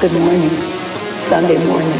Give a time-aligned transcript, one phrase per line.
[0.00, 0.48] Good morning.
[1.28, 1.98] Sunday morning.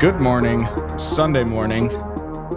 [0.00, 0.66] Good morning,
[0.98, 1.90] Sunday morning,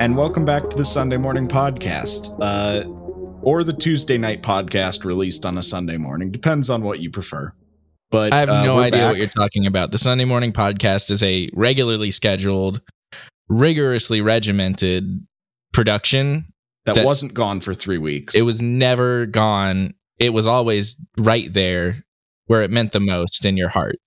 [0.01, 2.96] and welcome back to the Sunday Morning Podcast, uh,
[3.41, 6.31] or the Tuesday night podcast released on a Sunday morning.
[6.31, 7.53] Depends on what you prefer.
[8.09, 9.09] But I have uh, no idea back.
[9.09, 9.91] what you're talking about.
[9.91, 12.81] The Sunday morning podcast is a regularly scheduled,
[13.49, 15.25] rigorously regimented
[15.73, 16.53] production.
[16.85, 18.35] that wasn't gone for three weeks.
[18.35, 19.93] It was never gone.
[20.19, 22.05] It was always right there
[22.45, 23.97] where it meant the most in your heart.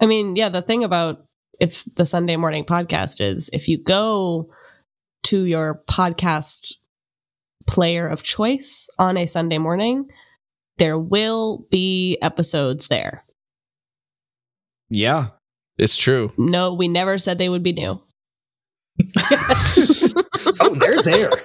[0.00, 1.24] I mean, yeah, the thing about
[1.60, 4.50] if the Sunday morning podcast is if you go
[5.24, 6.74] to your podcast
[7.66, 10.08] player of choice on a Sunday morning,
[10.78, 13.24] there will be episodes there.
[14.88, 15.28] yeah.
[15.78, 16.30] It's true.
[16.36, 18.02] No, we never said they would be new.
[20.60, 21.30] oh, they're there.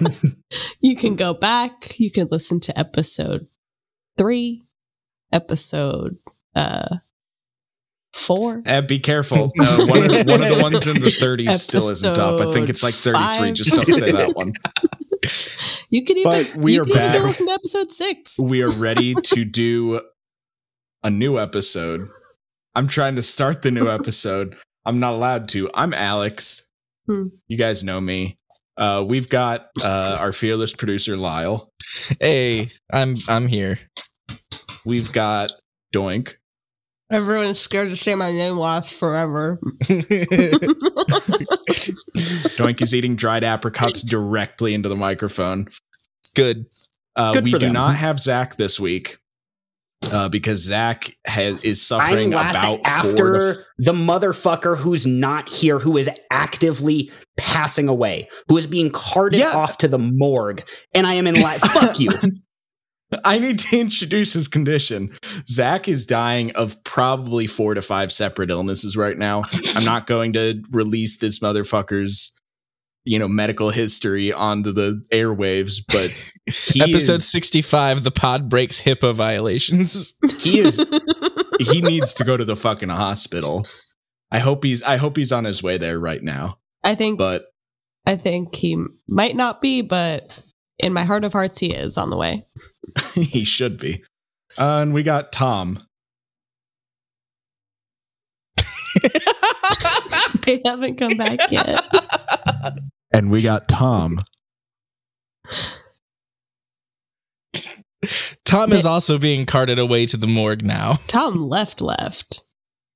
[0.81, 3.47] You can go back, you can listen to episode
[4.17, 4.63] three,
[5.31, 6.17] episode
[6.53, 6.97] uh
[8.13, 8.61] four.
[8.65, 9.51] Eh, be careful.
[9.59, 12.39] Uh, one, of the, one of the ones in the 30s still isn't up.
[12.41, 13.25] I think it's like 33.
[13.25, 14.51] Episode Just don't say that one.
[15.89, 17.17] You could even But we you are could even back.
[17.19, 18.37] go listen to episode six.
[18.39, 20.01] We are ready to do
[21.03, 22.09] a new episode.
[22.75, 24.55] I'm trying to start the new episode.
[24.85, 25.69] I'm not allowed to.
[25.73, 26.63] I'm Alex.
[27.07, 27.27] Hmm.
[27.47, 28.37] You guys know me.
[28.77, 31.71] Uh, we've got uh, our fearless producer Lyle.
[32.19, 33.79] Hey, I'm I'm here.
[34.85, 35.51] We've got
[35.93, 36.35] Doink.
[37.11, 39.59] Everyone's scared to say my name last forever.
[42.57, 45.67] Doink is eating dried apricots directly into the microphone.
[46.35, 46.65] Good.
[47.15, 47.73] Uh, Good we for do them.
[47.73, 49.19] not have Zach this week
[50.11, 52.87] uh, because Zach has is I'm suffering last about four
[53.37, 58.89] after f- the motherfucker who's not here, who is actively passing away, who is being
[58.91, 59.51] carted Yeah.
[59.55, 61.59] off to the morgue, and I am in line.
[61.59, 62.09] Fuck you.
[63.25, 65.11] I need to introduce his condition.
[65.47, 69.43] Zach is dying of probably four to five separate illnesses right now.
[69.75, 72.39] I'm not going to release this motherfucker's,
[73.03, 76.11] you know, medical history onto the airwaves, but
[76.45, 80.13] he Episode is, 65, the pod breaks HIPAA violations.
[80.39, 80.83] he is
[81.59, 83.65] he needs to go to the fucking hospital.
[84.31, 86.57] I hope he's I hope he's on his way there right now.
[86.83, 87.45] I think But
[88.05, 90.29] I think he might not be, but
[90.79, 92.45] in my heart of hearts, he is on the way.
[93.13, 94.03] he should be.
[94.57, 95.79] Uh, and we got Tom.
[100.45, 101.85] they haven't come back yet.
[103.13, 104.19] And we got Tom.
[108.43, 110.99] Tom is also being carted away to the morgue now.
[111.07, 112.43] Tom left, left.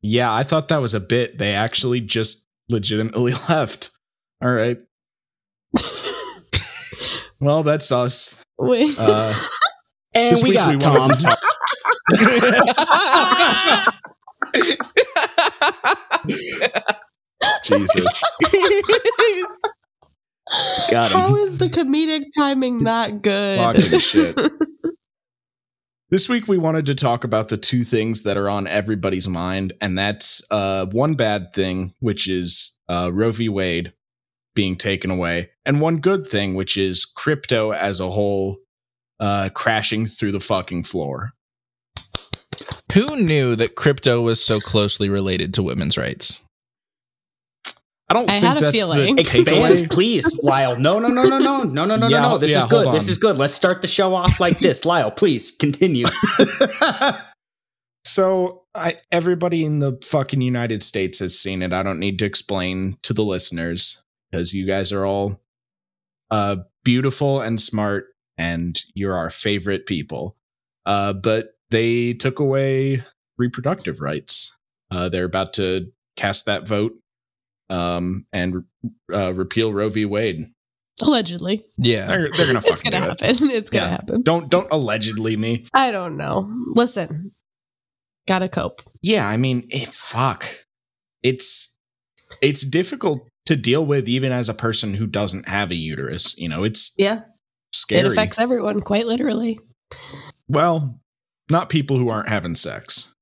[0.01, 1.38] Yeah, I thought that was a bit.
[1.38, 3.91] They actually just legitimately left.
[4.44, 4.78] All right.
[7.40, 8.44] Well, that's us.
[8.60, 9.34] Uh,
[10.16, 11.12] And we got Tom.
[11.12, 11.38] wanted to
[17.64, 18.24] Jesus.
[20.90, 21.18] Got him.
[21.18, 23.60] How is the comedic timing that good?
[23.60, 24.36] Fucking shit.
[26.12, 29.74] This week we wanted to talk about the two things that are on everybody's mind,
[29.80, 33.48] and that's uh, one bad thing, which is uh, Roe v.
[33.48, 33.94] Wade
[34.59, 38.58] being taken away, and one good thing, which is crypto as a whole
[39.18, 41.31] uh, crashing through the fucking floor.
[42.92, 46.42] Who knew that crypto was so closely related to women's rights?
[48.09, 49.16] I don't I think had a feeling.
[49.16, 50.76] the Expand, please, Lyle.
[50.76, 52.38] No, no, no, no, no, no, no, no, Yeah, no, no.
[52.38, 52.91] This yeah, is good.
[52.91, 53.38] This is good.
[53.38, 54.84] Let's start the show off like this.
[54.84, 56.06] Lyle, please continue.
[58.06, 61.74] So I, everybody in the fucking United States has seen it.
[61.74, 65.41] I don't need to explain to the listeners because you guys are all
[66.31, 68.07] uh, beautiful and smart,
[68.38, 70.35] and you're our favorite people.
[70.85, 73.03] Uh, but they took away
[73.37, 74.58] reproductive rights.
[74.91, 76.93] Uh, they're about to cast that vote
[77.70, 78.64] um, and
[79.14, 80.05] uh, repeal Roe v.
[80.05, 80.40] Wade.
[81.02, 81.64] Allegedly.
[81.78, 82.08] Yeah.
[82.08, 83.22] They're, they're gonna It's fucking gonna do it.
[83.22, 83.49] happen.
[83.52, 83.90] It's gonna Yeah.
[83.91, 84.22] happen.
[84.23, 85.66] Don't don't allegedly me.
[85.73, 86.52] I don't know.
[86.73, 87.32] Listen,
[88.28, 88.82] gotta cope.
[89.02, 90.46] Yeah, I mean, it, fuck.
[91.23, 91.78] It's
[92.41, 96.37] it's difficult to deal with even as a person who doesn't have a uterus.
[96.37, 97.22] You know, it's Yeah,
[97.73, 98.01] scary.
[98.05, 99.59] it affects everyone quite literally.
[100.47, 100.99] well,
[101.49, 103.13] not people who aren't having sex.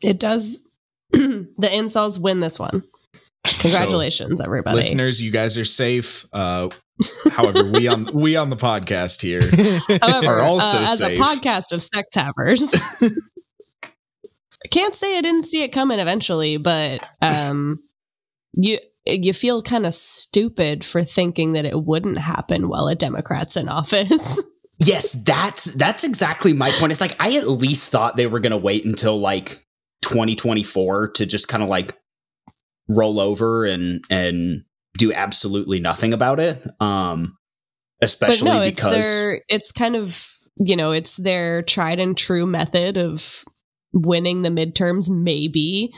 [0.00, 0.60] It does.
[1.12, 2.84] the incels win this one.
[3.60, 4.76] Congratulations, everybody.
[4.76, 6.24] Listeners, you guys are safe.
[6.32, 6.68] Uh,
[7.32, 9.40] however, we on we on the podcast here.
[10.00, 11.20] However, are also uh, as safe.
[11.20, 12.72] a podcast of sex havers,
[13.84, 17.80] I can't say I didn't see it coming eventually, but um,
[18.54, 23.56] you you feel kind of stupid for thinking that it wouldn't happen while a Democrat's
[23.56, 24.42] in office.
[24.78, 26.90] Yes, that's that's exactly my point.
[26.90, 29.64] It's like I at least thought they were going to wait until like
[30.02, 31.96] 2024 to just kind of like
[32.88, 34.64] roll over and and
[34.98, 36.60] do absolutely nothing about it.
[36.80, 37.38] Um
[38.02, 42.44] especially no, it's because their it's kind of you know it's their tried and true
[42.44, 43.44] method of
[43.92, 45.94] winning the midterms, maybe.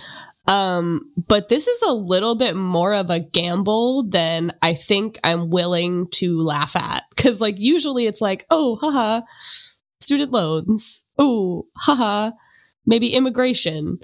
[0.46, 5.50] Um, but this is a little bit more of a gamble than I think I'm
[5.50, 7.02] willing to laugh at.
[7.16, 9.22] Cause like usually it's like, oh, haha,
[10.00, 11.04] student loans.
[11.18, 12.30] Oh, haha,
[12.86, 13.98] maybe immigration.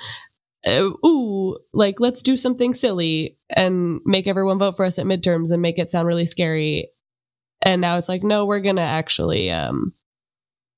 [0.66, 5.50] Uh, ooh, like let's do something silly and make everyone vote for us at midterms
[5.50, 6.90] and make it sound really scary.
[7.62, 9.92] And now it's like, no, we're gonna actually um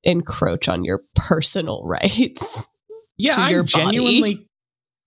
[0.03, 2.69] encroach on your personal rights.
[3.17, 4.49] Yeah, to I'm your body.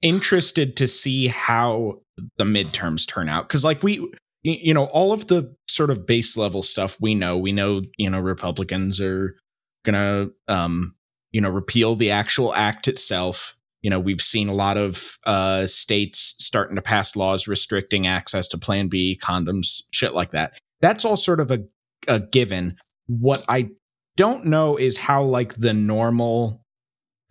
[0.02, 2.02] Interested to see how
[2.38, 4.12] the midterms turn out because, like, we,
[4.44, 7.38] you know, all of the sort of base level stuff we know.
[7.38, 9.36] We know, you know, Republicans are
[9.84, 10.96] gonna, um,
[11.32, 13.58] you know, repeal the actual act itself.
[13.82, 18.48] You know, we've seen a lot of uh, states starting to pass laws restricting access
[18.50, 20.58] to Plan B, condoms, shit like that.
[20.82, 21.64] That's all sort of a,
[22.08, 22.78] a given.
[23.08, 23.70] What I
[24.16, 26.66] don't know is how like the normal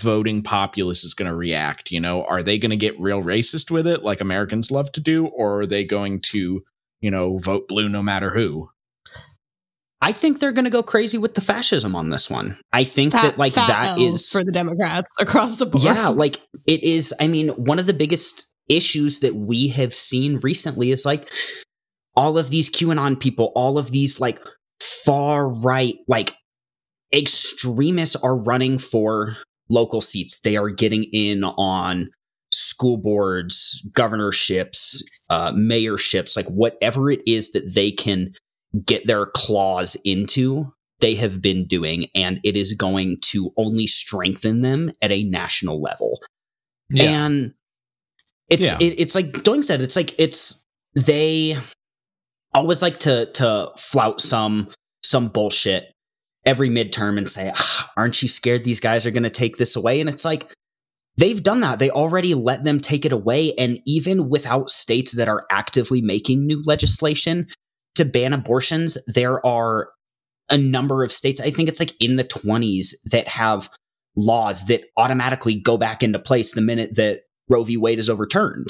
[0.00, 1.90] voting populace is going to react.
[1.90, 5.00] You know, are they going to get real racist with it, like Americans love to
[5.00, 6.64] do, or are they going to,
[7.00, 8.70] you know, vote blue no matter who?
[10.02, 12.58] I think they're going to go crazy with the fascism on this one.
[12.72, 15.84] I think Fat- that like fat that Ls is for the Democrats across the board.
[15.84, 17.14] Yeah, like it is.
[17.18, 21.30] I mean, one of the biggest issues that we have seen recently is like
[22.14, 24.38] all of these QAnon people, all of these like
[24.80, 26.34] far right, like
[27.12, 29.36] extremists are running for
[29.68, 30.40] local seats.
[30.40, 32.10] They are getting in on
[32.52, 38.32] school boards, governorships, uh, mayorships, like whatever it is that they can
[38.84, 44.62] get their claws into they have been doing, and it is going to only strengthen
[44.62, 46.20] them at a national level.
[46.98, 47.52] And
[48.48, 48.78] it's Yeah.
[48.80, 50.64] it, it's like Doink said, it's like it's
[50.94, 51.56] they
[52.54, 54.68] always like to to flout some
[55.02, 55.92] some bullshit
[56.46, 59.76] every midterm and say, "Ah, "Aren't you scared these guys are going to take this
[59.76, 60.50] away?" And it's like
[61.18, 61.78] they've done that.
[61.78, 66.46] They already let them take it away, and even without states that are actively making
[66.46, 67.48] new legislation
[67.96, 69.88] to ban abortions, there are
[70.48, 71.40] a number of states.
[71.40, 73.68] I think it's like in the twenties that have
[74.16, 77.76] laws that automatically go back into place the minute that Roe v.
[77.76, 78.68] Wade is overturned.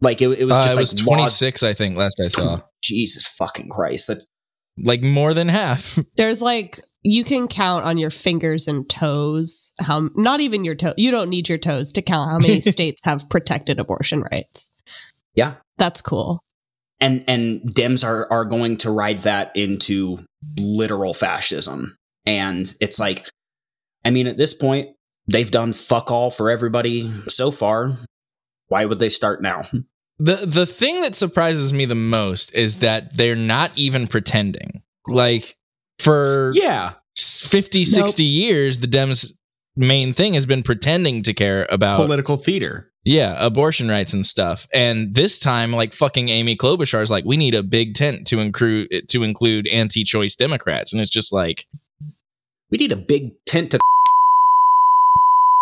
[0.00, 1.38] Like it, it was Uh, just it like was laws.
[1.38, 2.60] 26, I think, last I saw.
[2.82, 4.08] Jesus fucking Christ!
[4.08, 4.26] That's
[4.78, 5.98] like more than half.
[6.16, 10.94] There's like you can count on your fingers and toes how not even your toe.
[10.96, 14.72] You don't need your toes to count how many states have protected abortion rights.
[15.34, 15.54] Yeah.
[15.76, 16.40] That's cool.
[17.00, 20.18] and and Dems are are going to ride that into
[20.58, 21.96] literal fascism.
[22.26, 23.28] And it's like,
[24.04, 24.88] I mean, at this point,
[25.26, 27.98] they've done fuck all for everybody so far.
[28.68, 29.68] Why would they start now?
[30.18, 34.82] The the thing that surprises me the most is that they're not even pretending.
[35.06, 35.56] Like
[35.98, 39.32] for Yeah, 50, 60 years, the Dems'
[39.76, 42.90] main thing has been pretending to care about political theater.
[43.04, 44.66] yeah, abortion rights and stuff.
[44.72, 48.38] And this time, like fucking Amy Klobuchar is like, we need a big tent to
[48.40, 51.66] include to include anti-choice Democrats, and it's just like,
[52.70, 53.78] We need a big tent to.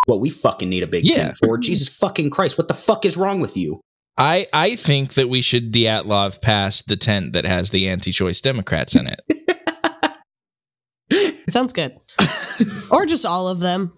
[0.06, 1.14] What we fucking need a big Yeah.
[1.26, 1.56] tent for?
[1.59, 2.59] Jesus fucking Christ!
[2.59, 3.80] What the fuck is wrong with you?
[4.19, 8.95] I I think that we should Dyatlov pass the tent that has the anti-choice Democrats
[8.95, 9.21] in it.
[11.50, 11.97] Sounds good.
[12.90, 13.92] or just all of them.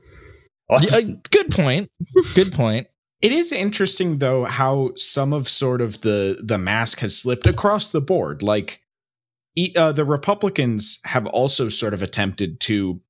[0.80, 1.88] Yeah, good point.
[2.34, 2.86] Good point.
[3.20, 7.88] It is interesting though how some of sort of the the mask has slipped across
[7.88, 8.42] the board.
[8.42, 8.82] Like
[9.56, 13.00] e- uh, the Republicans have also sort of attempted to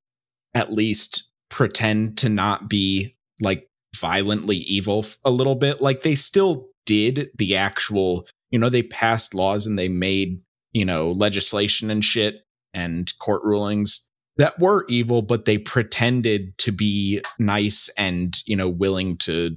[0.55, 5.81] at least pretend to not be like violently evil a little bit.
[5.81, 10.41] Like they still did the actual, you know, they passed laws and they made,
[10.73, 16.73] you know, legislation and shit and court rulings that were evil, but they pretended to
[16.73, 19.57] be nice and, you know, willing to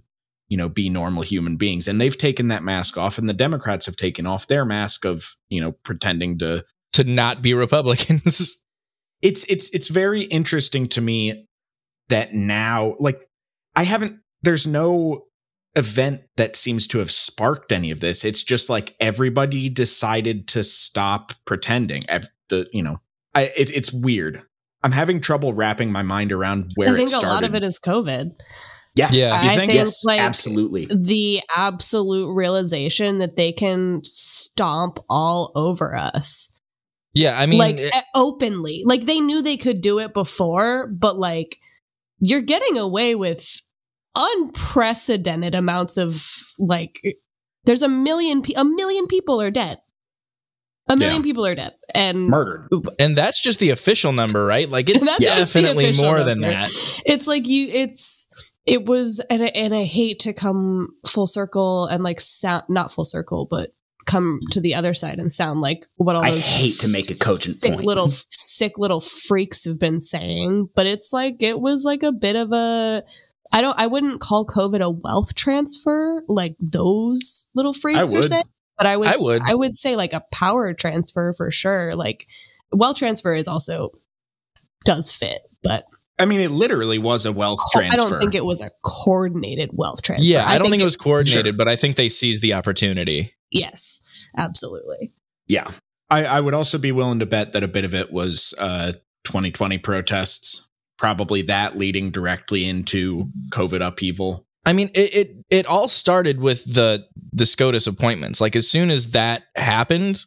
[0.50, 3.86] you know be normal human beings and they've taken that mask off and the democrats
[3.86, 8.57] have taken off their mask of you know pretending to To not be Republicans.
[9.22, 11.48] it's it's it's very interesting to me
[12.10, 13.27] that now like
[13.75, 15.26] i haven't there's no
[15.76, 18.26] event that seems to have sparked any of this.
[18.26, 22.04] It's just like everybody decided to stop pretending.
[22.10, 22.98] Ev- The you know,
[23.36, 24.42] I it, it's weird.
[24.84, 27.64] I'm having trouble wrapping my mind around where I think it a lot of it
[27.64, 28.32] is COVID.
[28.96, 29.10] Yeah.
[29.12, 29.44] Yeah.
[29.44, 29.72] You I think?
[29.72, 30.88] think Yes, like absolutely.
[30.90, 36.50] the absolute realization that they can stomp all over us.
[37.14, 37.38] Yeah.
[37.40, 38.84] I mean, like it- openly.
[38.86, 41.60] Like they knew they could do it before, but like
[42.20, 43.62] you're getting away with
[44.18, 46.26] unprecedented amounts of
[46.58, 47.02] like
[47.66, 49.80] there's a million pe- a million people are dead.
[50.90, 51.24] A million Yeah.
[51.24, 51.74] people are dead.
[51.94, 52.70] And Murdered.
[52.98, 54.70] and that's just the official number, right?
[54.70, 56.70] Like it's That's definitely official more than that.
[57.06, 58.28] it's like you it's
[58.66, 62.92] it was and I, and I hate to come full circle and like sound not
[62.92, 63.74] full circle but
[64.06, 67.10] come to the other side and sound like what all I those hate to make
[67.10, 67.86] a cogent sick point.
[67.86, 72.38] little sick little freaks have been saying but it's like it was like a bit
[72.38, 73.04] of a
[73.51, 78.25] I don't I wouldn't call covid a wealth transfer like those little freaks are would.
[78.25, 78.44] saying
[78.77, 79.42] but I would I would.
[79.46, 82.27] I would say like a power transfer for sure like
[82.72, 83.92] wealth transfer is also
[84.86, 85.86] does fit but
[86.20, 87.94] I mean, it literally was a wealth transfer.
[87.94, 90.25] I don't think it was a coordinated wealth transfer.
[90.25, 91.58] Yeah, I, don't think, it was coordinated, Sure.
[91.58, 93.34] but I think they seized the opportunity.
[93.51, 94.01] Yes,
[94.36, 95.13] absolutely.
[95.48, 95.72] Yeah.
[96.10, 98.94] I, I would also be willing to bet that a bit of it was uh,
[99.25, 100.67] 2020 protests.
[100.98, 104.46] Probably that leading directly into COVID upheaval.
[104.66, 108.42] I mean, it, it it all started with the the SCOTUS appointments.
[108.42, 110.25] Like as soon as that happened,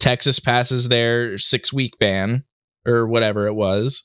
[0.00, 2.44] Texas passes their six week ban
[2.86, 4.02] or whatever it was,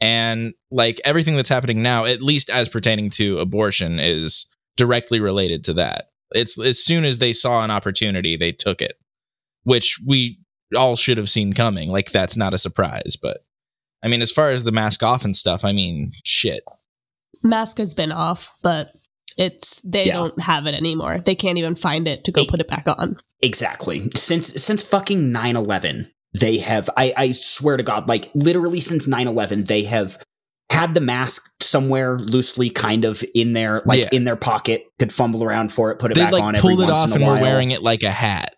[0.00, 5.64] and like everything that's happening now, at least as pertaining to abortion, is directly related
[5.64, 6.06] to that.
[6.32, 8.94] It's as soon as they saw an opportunity, they took it,
[9.64, 10.38] which we
[10.76, 11.90] all should have seen coming.
[11.90, 13.38] Like that's not a surprise, but
[14.02, 16.62] I mean, as far as the mask off and stuff, I mean, shit.
[17.42, 18.92] Mask has been off, but
[19.36, 20.14] it's they Yeah.
[20.14, 21.18] don't have it anymore.
[21.24, 23.16] They can't even find it to go It- put it back on.
[23.42, 24.10] Exactly.
[24.16, 29.64] Since since fucking 9/11, they have I I swear to god like literally since 9/11
[29.66, 30.18] they have
[30.70, 34.08] had the mask somewhere loosely kind of in their like Yeah.
[34.12, 36.68] in their pocket, could fumble around for it, put it they back like on every
[36.76, 37.36] pulled it once off and while.
[37.36, 38.54] were wearing it like a hat.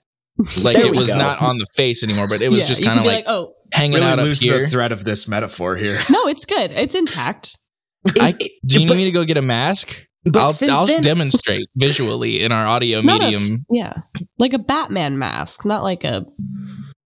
[0.62, 1.18] Like it was go.
[1.18, 3.24] not on the face anymore, but it was Yeah, just kind of could be like,
[3.28, 4.62] oh hanging Really out up here.
[4.64, 5.98] the thread of this metaphor here.
[6.10, 6.72] no, it's good.
[6.72, 7.58] It's intact.
[8.20, 8.32] I-
[8.66, 10.06] Do you but- need me to go get a mask?
[10.24, 13.66] but I'll, I'll then- demonstrate visually in our audio Not a f- medium.
[13.70, 13.94] yeah,
[14.38, 16.24] like a Batman mask, not like a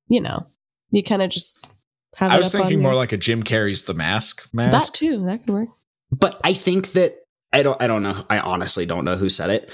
[0.09, 0.47] you know.
[0.91, 1.67] You kind of just
[2.17, 2.31] have.
[2.31, 4.93] I it was up on thinking your- more like a Jim Carrey's The Mask mask.
[4.93, 5.25] that too.
[5.27, 5.69] That could work.
[6.13, 7.17] but I think that
[7.53, 8.25] I don't I don't know.
[8.31, 9.73] I honestly don't know who said it.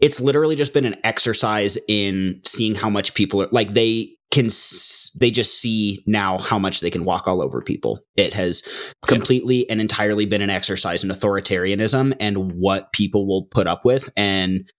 [0.00, 4.46] It's literally just been an exercise in seeing how much people are like they can
[4.46, 8.00] s- they just see now how much they can walk all over people.
[8.16, 8.62] It has
[9.06, 14.10] completely and entirely been an exercise in authoritarianism and what people will put up with
[14.16, 14.70] and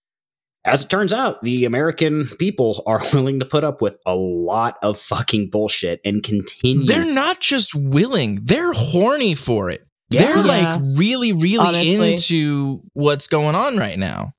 [0.65, 4.77] as it turns out, the American people are willing to put up with a lot
[4.83, 6.85] of fucking bullshit and continue.
[6.85, 9.81] They're not just willing; they're horny for it.
[10.11, 10.25] Yeah.
[10.25, 10.75] They're Yeah.
[10.75, 12.11] like really, really Honestly.
[12.13, 14.33] into what's going on right now.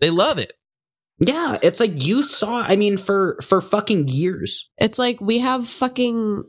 [0.00, 0.52] They love it.
[1.18, 2.62] Yeah, it's like you saw.
[2.62, 4.70] I mean, for for fucking years.
[4.78, 6.44] It's like we have fucking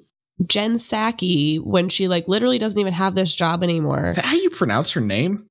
[0.46, 4.10] Jen Psaki when she like literally doesn't even have this job anymore.
[4.10, 5.48] Is that how you pronounce her name?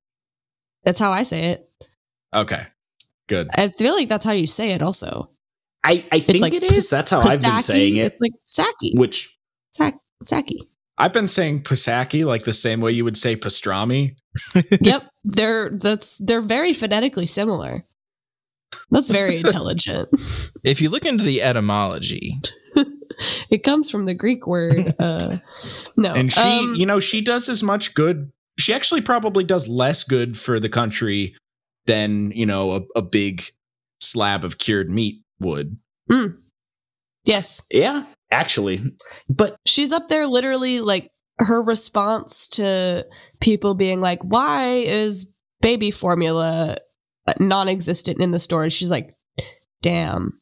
[0.85, 1.71] That's how I say it.
[2.35, 2.62] Okay,
[3.28, 3.50] good.
[3.54, 5.30] I feel like that's how you say it also.
[5.85, 6.88] I I think like it is.
[6.88, 8.12] That's how I've been saying it.
[8.12, 8.95] It's like Saki.
[8.95, 9.37] Which
[9.73, 10.69] Sak- Saki.
[10.97, 14.16] I've been saying Pasaki like the same way you would say pastrami.
[14.80, 15.09] yep.
[15.25, 17.85] They're that's they're very phonetically similar.
[18.91, 20.09] That's very intelligent.
[20.62, 22.39] If you look into the etymology,
[23.50, 25.39] it comes from the Greek word uh
[25.97, 26.12] no.
[26.12, 28.31] And she, um, you know, she does as much good.
[28.59, 31.35] She actually probably does less good for the country
[31.87, 33.45] than, you know, a, a big
[34.00, 35.79] slab of cured meat would.
[37.25, 37.62] yes.
[37.71, 38.83] yeah, actually,
[39.31, 43.07] but she's up there literally like her response to
[43.41, 46.77] people being like why is baby formula
[47.39, 49.15] non-existent in the stores she's like
[49.83, 50.41] damn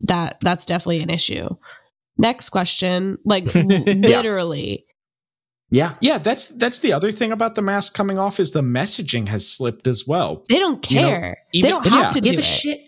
[0.00, 1.48] that that's definitely an issue
[2.18, 4.84] next question like literally
[5.68, 9.26] yeah, Yeah, that's that's the other thing about the mask coming off is the messaging
[9.26, 10.44] has slipped as well.
[10.48, 12.10] they don't You know, care even- they don't have yeah.
[12.12, 12.80] to give do a it shit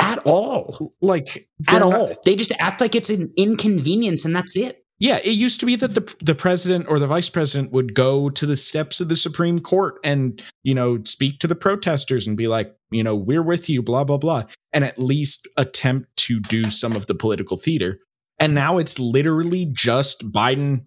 [0.00, 0.92] at all.
[1.00, 2.12] Like At they're not- all.
[2.24, 4.83] They just act like it's an inconvenience, and that's it.
[4.98, 8.30] Yeah, it used to be that the the president or the vice president would go
[8.30, 12.36] to the steps of the Supreme Court and you know speak to the protesters and
[12.36, 16.40] be like, you know, we're with you, blah blah blah, and at least attempt to
[16.40, 17.98] do some of the political theater.
[18.38, 20.86] And now it's literally just Biden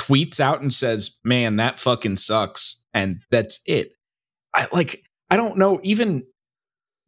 [0.00, 3.92] tweets out and says, "Man, that fucking sucks," and that's it.
[4.54, 5.02] I like.
[5.30, 5.80] I don't know.
[5.82, 6.24] Even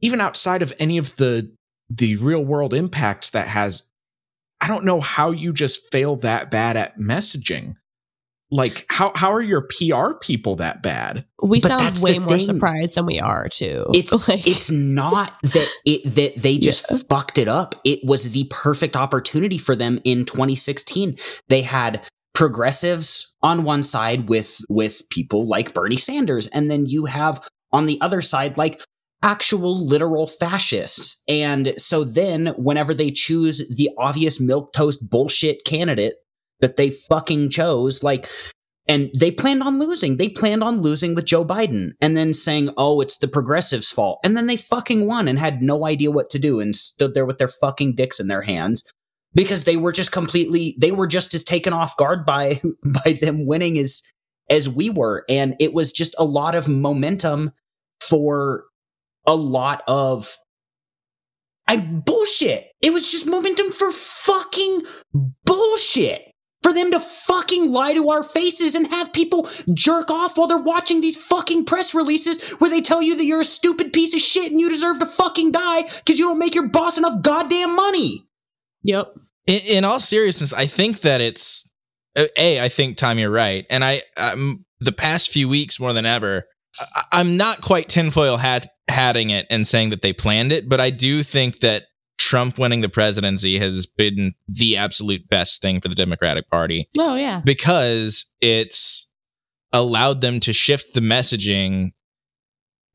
[0.00, 1.54] even outside of any of the
[1.88, 3.90] the real world impacts that has
[4.60, 7.74] I don't know how you just fail that bad at messaging.
[8.52, 11.24] Like how how are your PR people that bad?
[11.40, 12.40] We But sound way more thing.
[12.46, 13.86] surprised than we are too.
[13.94, 17.76] It's Like- it's not that it that they just fucked it up.
[17.84, 21.16] It was the perfect opportunity for them in 2016.
[21.48, 22.02] They had
[22.34, 27.86] progressives on one side with with people like Bernie Sanders and then you have on
[27.86, 28.82] the other side like
[29.22, 31.22] actual literal fascists.
[31.28, 36.14] And so then whenever they choose the obvious milk toast bullshit candidate
[36.60, 38.28] that they fucking chose like
[38.88, 40.16] and they planned on losing.
[40.16, 44.18] They planned on losing with Joe Biden and then saying, oh, it's the progressives' fault.
[44.24, 47.24] And then they fucking won and had no idea what to do and stood there
[47.24, 48.82] with their fucking dicks in their hands
[49.32, 52.60] because they were just completely, they were just as taken off guard by,
[53.04, 54.02] by them winning as,
[54.48, 55.24] as we were.
[55.28, 57.52] And it was just a lot of momentum
[58.00, 58.64] for
[59.26, 60.36] a lot of
[61.70, 62.66] I bullshit.
[62.82, 64.82] It was just momentum for fucking
[65.44, 66.26] bullshit.
[66.62, 70.58] For them to fucking lie to our faces and have people jerk off while they're
[70.58, 74.20] watching these fucking press releases where they tell you that you're a stupid piece of
[74.20, 77.74] shit and you deserve to fucking die because you don't make your boss enough goddamn
[77.74, 78.26] money.
[78.82, 79.14] yep.
[79.46, 81.66] in, in all seriousness, I think that it's
[82.14, 82.60] uh, a.
[82.60, 86.44] I think Tom, you're right, and I um, the past few weeks more than ever,
[86.78, 90.80] I, I'm not quite tinfoil hat hatting it and saying that they planned it, but
[90.80, 91.84] I do think that
[92.18, 97.16] Trump winning the presidency has been the absolute best thing for the Democratic Party Oh
[97.16, 97.40] yeah.
[97.44, 99.08] because it's
[99.72, 101.90] allowed them to shift the messaging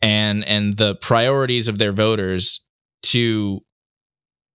[0.01, 2.61] and and the priorities of their voters
[3.01, 3.61] to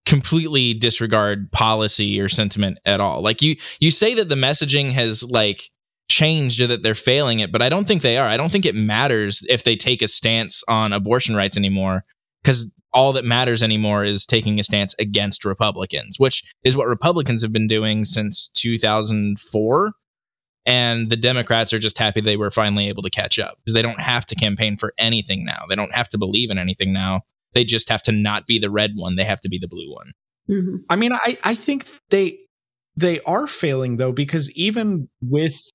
[0.06, 3.22] completely disregard policy or sentiment at all.
[3.22, 5.70] Like you you say that the messaging has like
[6.10, 8.28] changed or that they're failing it, but I don't think they are.
[8.28, 12.04] I don't think it matters if they take a stance on abortion rights anymore
[12.44, 17.40] cuz all that matters anymore is taking a stance against Republicans, which is what Republicans
[17.42, 19.92] have been doing since 2004
[20.66, 23.82] and the Democrats are just happy they were finally able to catch up because they
[23.82, 25.64] don't have to campaign for anything now.
[25.68, 27.22] They don't have to believe in anything now.
[27.54, 29.16] They just have to not be the red one.
[29.16, 30.12] They have to be the blue one.
[30.48, 30.84] Mhm.
[30.88, 32.38] I mean, I I think they
[32.96, 35.70] they are failing though because even with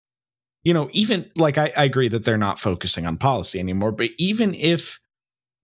[0.66, 4.10] you know even like I, I agree that they're not focusing on policy anymore, but
[4.18, 5.00] even if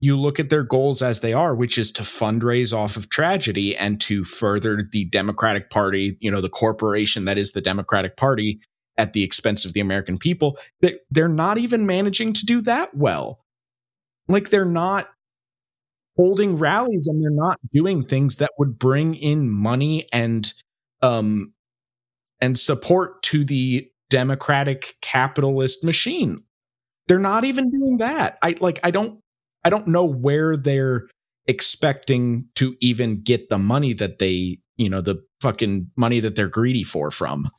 [0.01, 3.77] you look at their goals as they are, which is to fundraise off of tragedy
[3.77, 8.59] and to further the Democratic Party, you know, the corporation that is the Democratic Party
[8.97, 12.95] at the expense of the American people, that they're not even managing to do that
[12.95, 13.45] well.
[14.27, 15.07] Like they're not
[16.17, 20.53] holding rallies and they're not doing things that would bring in money and
[21.01, 21.53] um
[22.41, 26.37] and support to the democratic capitalist machine
[27.07, 29.19] they're not even doing that i like i don't
[29.65, 31.07] i don't know where they're
[31.47, 36.49] expecting to even get the money that they you know the fucking money that they're
[36.49, 37.49] greedy for from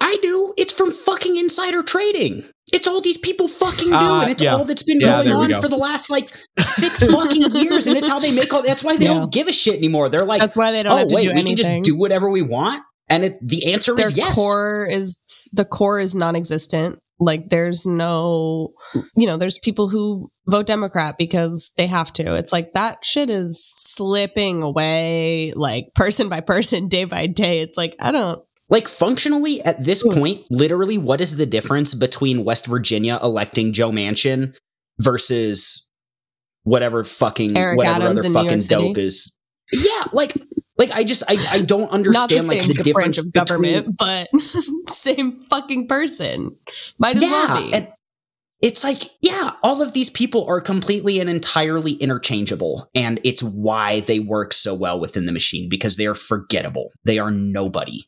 [0.00, 0.54] I do.
[0.56, 2.42] It's from fucking insider trading.
[2.72, 4.54] It's all these people fucking do, Ah, and it's yeah.
[4.54, 5.60] all that's been Yeah, going on go.
[5.60, 8.62] for the last like six fucking years, and it's how they make all.
[8.62, 9.14] That's why they Yeah.
[9.20, 10.08] don't give a shit anymore.
[10.08, 11.56] They're like, That's why they don't oh have to wait, do we anything.
[11.56, 14.34] can just do whatever we want, and it, the answer Their is yes.
[14.34, 16.98] core is the core is non-existent.
[17.18, 18.72] Like there's no,
[19.16, 22.34] you know, there's people who vote Democrat because they have to.
[22.34, 27.60] It's like that shit is slipping away, like person by person, day by day.
[27.60, 28.42] It's like I don't.
[28.68, 33.90] Like functionally, at this point, literally, what is the difference between West Virginia electing Joe
[33.90, 34.56] Manchin
[34.98, 35.90] versus
[36.62, 39.30] whatever fucking Eric whatever Adams other fucking dope is?
[39.72, 40.34] Yeah, like
[40.82, 43.84] like I just I I don't Not the understand like the difference branch of between
[43.84, 44.28] government, but
[44.88, 46.56] same fucking person.
[46.98, 47.74] Might as well be.
[47.74, 47.88] and
[48.62, 54.00] it's like yeah all of these people are completely and entirely interchangeable and it's why
[54.00, 58.02] they work so well within the machine because they are forgettable they are nobody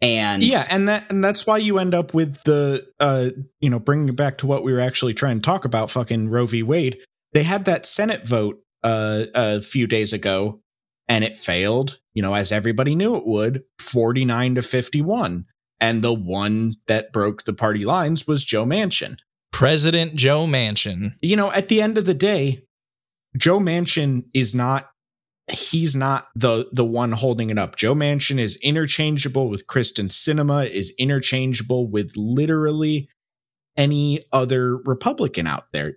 [0.00, 3.28] and yeah and that and that's why you end up with the uh
[3.60, 6.28] you know bringing it back to what we were actually trying to talk about fucking
[6.28, 6.98] roe v wade
[7.32, 10.60] they had that senate vote uh a few days ago
[11.08, 15.44] and it failed you know as everybody knew it would 49 to 51
[15.80, 19.16] and the one that broke the party lines was joe manchin.
[19.52, 21.12] President Joe Manchin.
[21.20, 22.64] you know at the end of the day
[23.36, 24.90] joe manchin is not
[25.50, 27.76] he's not the the one holding it up.
[27.76, 33.08] Joe manchin is interchangeable with Kyrsten Sinema is interchangeable with literally
[33.76, 35.94] any other republican out there.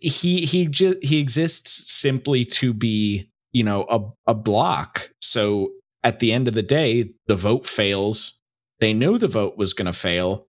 [0.00, 5.70] He he just he exists simply to be you know a, a block so
[6.02, 8.40] at the end of the day the vote fails
[8.80, 10.44] they knew the vote was going to fail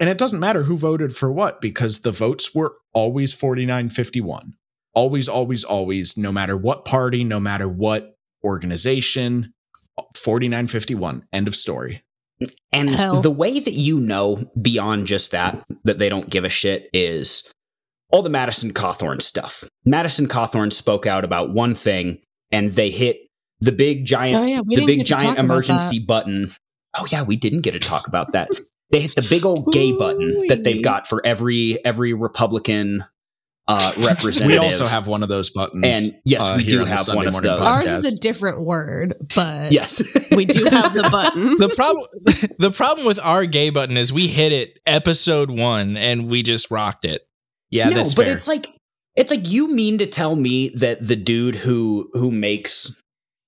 [0.00, 4.54] and it doesn't matter who voted for what because the votes were always 49 51
[4.94, 9.52] always, always, always, no matter what party, no matter what organization,
[10.16, 11.26] 4951.
[11.32, 12.02] End of story.
[12.72, 13.20] And Hell.
[13.20, 17.50] the way that you know beyond just that, that they don't give a shit is
[18.10, 19.64] all the Madison Cawthorn stuff.
[19.84, 22.18] Madison Cawthorn spoke out about one thing
[22.52, 23.18] and they hit
[23.60, 26.50] the big giant, Oh, yeah, the big giant emergency button.
[26.96, 28.48] Oh yeah, we didn't get to talk about that.
[28.90, 33.04] they hit the big old gay button that they've got for every every Republican
[33.68, 34.48] uh, representative.
[34.48, 35.84] We also have one of those buttons.
[35.84, 37.68] And yes, uh, we do on have one of morning those.
[37.68, 37.98] Ours podcast.
[37.98, 40.02] is a different word, but yes,
[40.36, 41.58] we do have the button.
[41.58, 42.06] the problem
[42.58, 46.70] the problem with our gay button is we hit it episode one and we just
[46.70, 47.22] rocked it.
[47.70, 48.36] yeah, no, that's but fair.
[48.36, 48.66] it's like
[49.16, 53.00] it's like you mean to tell me that the dude who who makes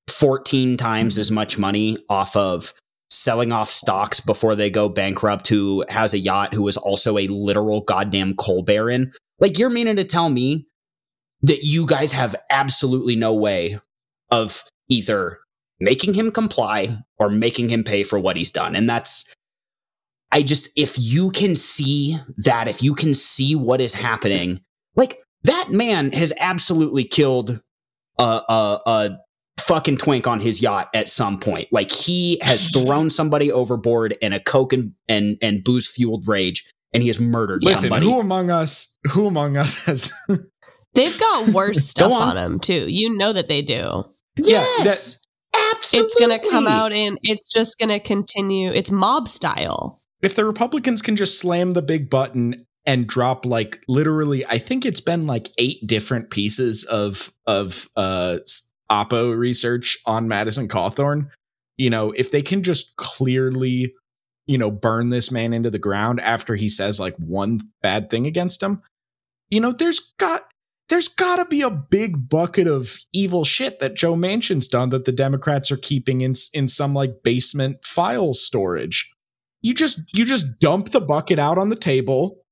[0.08, 2.72] 14 times as much money off of
[3.10, 7.26] selling off stocks before they go bankrupt who has a yacht who is also a
[7.28, 10.66] literal goddamn coal baron like you're meaning to tell me
[11.42, 13.78] that you guys have absolutely no way
[14.30, 15.38] of either
[15.80, 18.74] making him comply or making him pay for what he's done.
[18.74, 19.24] And that's
[20.32, 24.60] I just if you can see that if you can see what is happening
[24.96, 27.60] like that man has absolutely killed
[28.18, 29.10] a, a, a
[29.60, 31.68] fucking twink on his yacht at some point.
[31.72, 36.64] Like he has thrown somebody overboard in a coke and and, and booze fueled rage,
[36.92, 38.06] and he has murdered Listen, somebody.
[38.06, 40.12] who among us, who among us has
[40.94, 42.30] They've got worse stuff on.
[42.30, 42.86] on them too.
[42.88, 44.04] You know that they do.
[44.36, 45.24] Yeah, yes,
[45.72, 46.08] absolutely.
[46.10, 48.70] It's gonna come out and it's just gonna continue.
[48.70, 50.00] It's mob style.
[50.22, 54.84] if the Republicans can just slam the big button and drop like literally, I think
[54.84, 58.38] it's been like eight different pieces of of uh
[58.90, 61.30] Oppo research on Madison Cawthorn.
[61.76, 63.94] You know, if they can just clearly,
[64.46, 68.26] you know, burn this man into the ground after he says like one bad thing
[68.26, 68.82] against him,
[69.48, 70.42] you know, there's got
[70.90, 75.06] there's got to be a big bucket of evil shit that Joe Manchin's done that
[75.06, 79.10] the Democrats are keeping in in some like basement file storage
[79.64, 82.43] you just you just dump the bucket out on the table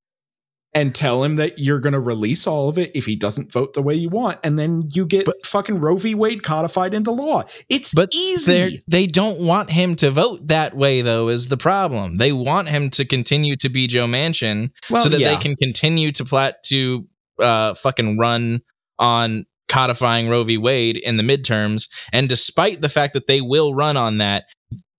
[0.75, 3.75] and tell him that you're going to release all of it if he doesn't vote
[3.75, 7.11] the way you want and then you get But- fucking Roe v Wade codified into
[7.11, 11.57] law it's But easy they're- don't want him to vote that way, though, is the
[11.57, 12.17] problem.
[12.17, 15.35] They want him to continue to be Joe Manchin well, so that yeah.
[15.35, 17.07] they can continue to plat to
[17.39, 18.63] uh, fucking run
[18.99, 20.59] on codifying Roe v.
[20.59, 21.89] Wade in the midterms.
[22.13, 24.45] And despite the fact that they will run on that,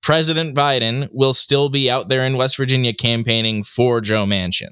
[0.02, 4.72] President Biden will still be out there in West Virginia campaigning for Joe Manchin.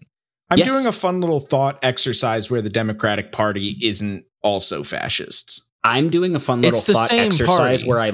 [0.52, 0.68] I'm Yes.
[0.68, 6.36] doing a fun little thought exercise where the Democratic Party isn't also fascists I'm doing
[6.36, 7.90] a fun little It's the thought same exercise party.
[7.90, 8.12] where I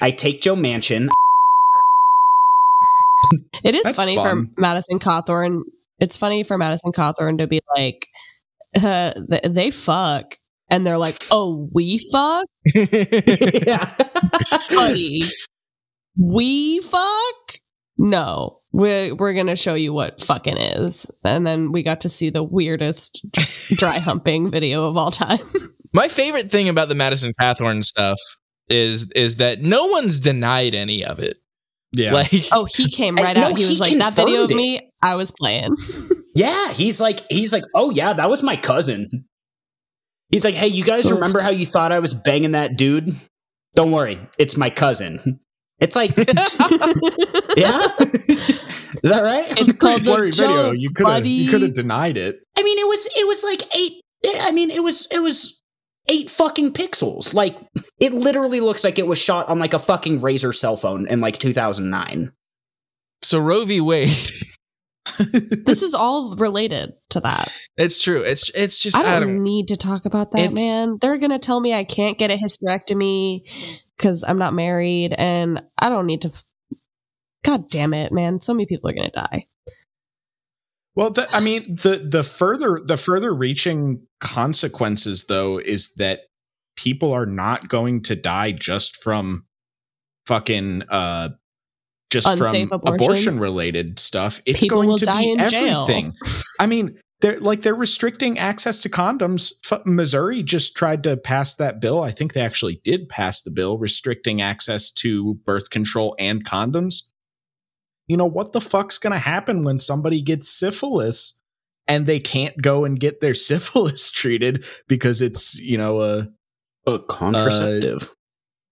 [0.00, 1.08] I take Joe Manchin.
[3.64, 4.48] It is That's funny fun.
[4.54, 5.62] for Madison Cawthorn.
[6.00, 8.06] It's funny for Madison Cawthorn to be like,
[8.82, 10.36] uh, th- they fuck.
[10.70, 12.44] And they're like, oh, we fuck?
[12.74, 13.94] yeah.
[14.74, 15.22] Buddy,
[16.18, 17.56] we fuck?
[17.98, 18.58] No.
[18.72, 21.06] We're, we're going to show you what fucking is.
[21.24, 23.24] And then we got to see the weirdest
[23.76, 25.38] dry humping video of all time.
[25.92, 28.18] My favorite thing about the Madison Cawthorn stuff
[28.68, 31.36] is is that no one's denied any of it.
[31.92, 33.56] yeah Like Oh, he came right no, out.
[33.58, 35.76] He he was like, that video of confirmed me, I was playing.
[36.34, 39.26] Yeah, he's like he's like, "Oh yeah, that was my cousin."
[40.30, 43.14] He's like, "Hey, you guys remember how you thought I was banging that dude?
[43.74, 45.40] Don't worry, it's my cousin."
[45.78, 46.16] It's like,
[47.56, 47.86] yeah,
[49.02, 49.46] is that right?
[49.60, 52.62] It's called Pretty the blurry video you could have you could have denied it I
[52.62, 54.00] mean, it was it was like eight.
[54.40, 55.60] I mean, it was it was
[56.08, 57.34] eight fucking pixels.
[57.34, 57.58] Like
[58.00, 61.20] it literally looks like it was shot on like a fucking Razr cell phone in
[61.20, 62.32] like 2009.
[63.22, 63.80] so Roe v.
[63.80, 64.16] Wade.
[65.18, 67.52] this is all related to that.
[67.76, 68.20] It's true.
[68.20, 70.98] It's it's just I I don't, don't, need to talk about that, man.
[71.00, 73.42] They're gonna tell me I can't get a hysterectomy
[73.96, 76.32] because I'm not married, and I don't need to.
[77.44, 78.40] God damn it, man!
[78.40, 79.46] So many people are gonna die.
[80.94, 86.20] Well, the, I mean, the the further the further reaching consequences, though, is that
[86.76, 89.46] people are not going to die just from
[90.26, 91.30] fucking uh
[92.10, 94.42] just Unsafe from abortion related stuff.
[94.44, 96.12] It's People going to be everything.
[96.60, 99.52] I mean, they're like they're restricting access to condoms.
[99.70, 102.02] F- Missouri just tried to pass that bill.
[102.02, 107.04] I think they actually did pass the bill restricting access to birth control and condoms
[108.08, 111.40] you know what the fuck's going to happen when somebody gets syphilis
[111.88, 116.28] and they can't go and get their syphilis treated because it's you know a
[116.86, 118.14] A contraceptive.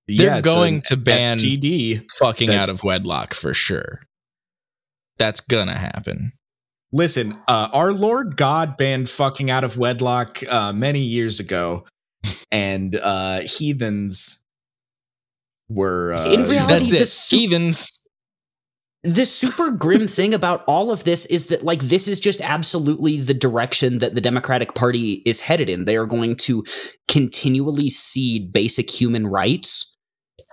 [0.09, 2.05] They're yeah, going to ban- STD.
[2.19, 4.01] fucking That- out of wedlock for sure.
[5.19, 6.33] That's gonna happen.
[6.93, 11.87] Listen, uh, our Lord God banned fucking out of wedlock uh, many years ago,
[12.51, 14.45] and uh, heathens
[15.69, 16.12] were.
[16.14, 17.07] Uh, In reality, That's the it.
[17.07, 18.00] su- Heathens.
[19.03, 23.19] The super grim thing about all of this is that like this is just absolutely
[23.19, 25.87] the direction that the democratic party is headed in.
[25.87, 26.65] They are going to
[27.09, 29.97] continually cede basic human rights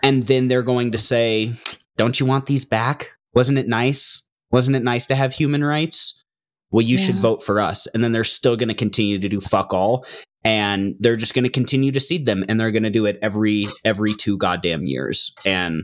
[0.01, 1.53] and then they're going to say
[1.97, 3.11] don't you want these back?
[3.33, 4.23] Wasn't it nice?
[4.51, 6.23] Wasn't it nice to have human rights?
[6.71, 7.85] Well you should vote for us.
[7.87, 10.05] And then they're still going to continue to do fuck all
[10.45, 13.19] and they're just going to continue to cede them and they're going to do it
[13.21, 15.33] every every two goddamn years.
[15.45, 15.83] And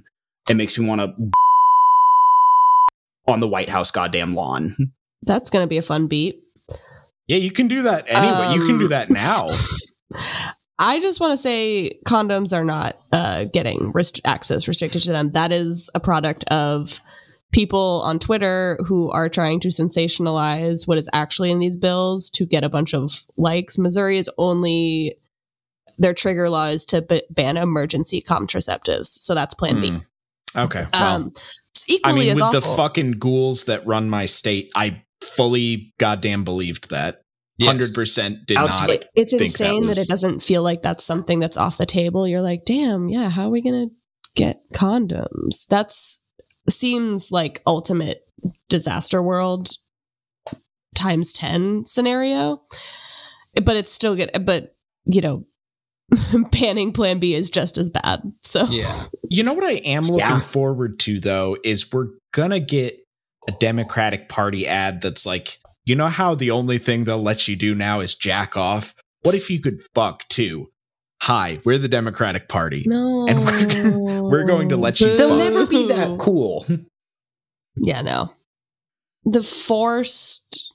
[0.49, 1.31] it makes me want to
[3.27, 4.75] on the White House goddamn lawn.
[5.21, 6.41] That's going to be a fun beat.
[7.27, 8.53] yeah, you can do that anyway.
[8.55, 9.47] you can do Um, that now.
[10.79, 15.29] I just want to say condoms are not uh, getting rest- access restricted to them.
[15.31, 16.99] That is a product of
[17.53, 22.45] people on Twitter who are trying to sensationalize what is actually in these bills to
[22.45, 23.77] get a bunch of likes.
[23.77, 25.15] Missouri is only
[25.99, 29.05] their trigger law is to b- ban emergency contraceptives.
[29.07, 29.91] So that's Plan B.
[29.91, 29.97] Hmm.
[30.59, 30.87] Okay.
[30.91, 31.33] Well, Um,
[31.87, 36.43] it's I mean, as with the fucking ghouls that run my state, I fully goddamn
[36.43, 37.21] believed that.
[37.57, 37.67] Yes.
[37.67, 38.89] Hundred percent did Alex, not.
[38.89, 41.77] like, it's think that insane that, was- it doesn't feel like that's something that's off
[41.77, 42.27] the table.
[42.27, 43.87] You're like, damn, yeah, how are we gonna
[44.35, 45.67] get condoms?
[45.69, 46.23] That's
[46.67, 48.21] seems like ultimate
[48.69, 49.69] disaster world
[50.95, 52.61] times ten scenario.
[53.63, 54.31] But it's still good.
[54.45, 55.45] But you know,
[56.51, 58.21] banning Plan B is just as bad.
[58.41, 59.05] So Yeah.
[59.29, 60.39] You know what I am looking Yeah.
[60.39, 62.97] forward to though is we're gonna get
[63.47, 67.55] a Democratic Party ad that's like, you know how the only thing they'll let you
[67.55, 68.93] do now is jack off?
[69.23, 70.69] What if you could fuck too?
[71.23, 72.83] Hi, we're the Democratic Party.
[72.85, 75.39] no, And we're we're going to let you they'll fuck.
[75.53, 76.65] never be that cool.
[77.75, 78.29] Yeah, no.
[79.25, 80.71] The forced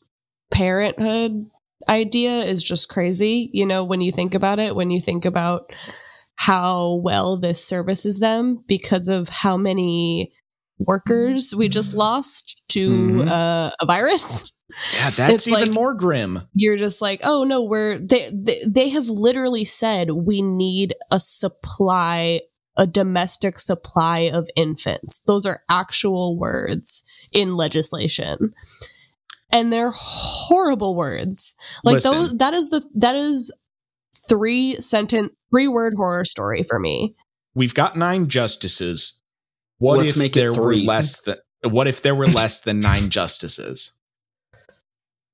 [0.50, 1.50] parenthood
[1.88, 3.50] idea is just crazy.
[3.52, 5.72] You know, when you think about it, when you think about
[6.36, 10.32] how well this services them because of how many
[10.78, 13.28] workers we just lost to Mhm.
[13.28, 14.52] uh, a virus.
[14.94, 16.38] Yeah, that's It's even like- more grim.
[16.54, 21.18] You're just like, oh no, we're they, they they have literally said we need a
[21.18, 22.42] supply,
[22.76, 25.20] a domestic supply of infants.
[25.26, 28.52] Those are actual words in legislation.
[29.50, 31.54] And they're horrible words.
[31.84, 32.12] Like Listen.
[32.12, 33.52] those that is the that is
[34.28, 37.14] three sentence three word horror story for me.
[37.54, 39.22] We've got nine justices.
[39.78, 43.08] What Let's if make there were less than what if there were less than nine
[43.10, 43.98] justices?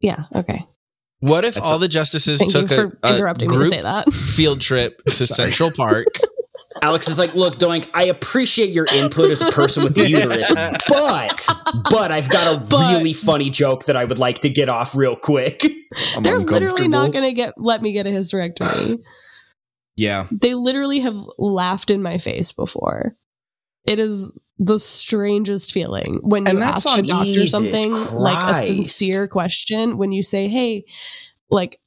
[0.01, 0.65] Yeah, okay.
[1.21, 3.73] What if That's all a- the justices took for a, a interrupting me to group
[3.73, 4.13] say that.
[4.13, 6.07] field trip to Central Park?
[6.83, 10.53] Alex is like, look, Doink, I appreciate your input as a person with a uterus,
[10.89, 11.47] but
[11.91, 14.95] but I've got a But- really funny joke that I would like to get off
[14.95, 15.63] real quick.
[16.17, 18.99] I'm They're literally not gonna get let me get a hysterectomy.
[19.97, 20.27] Yeah.
[20.33, 23.17] they literally have laughed in my face before.
[23.87, 28.57] It is the strangest feeling when you And that's ask a doctor Jesus something like
[28.57, 29.97] a sincere question.
[29.99, 30.85] When you say, "Hey,
[31.51, 31.81] like,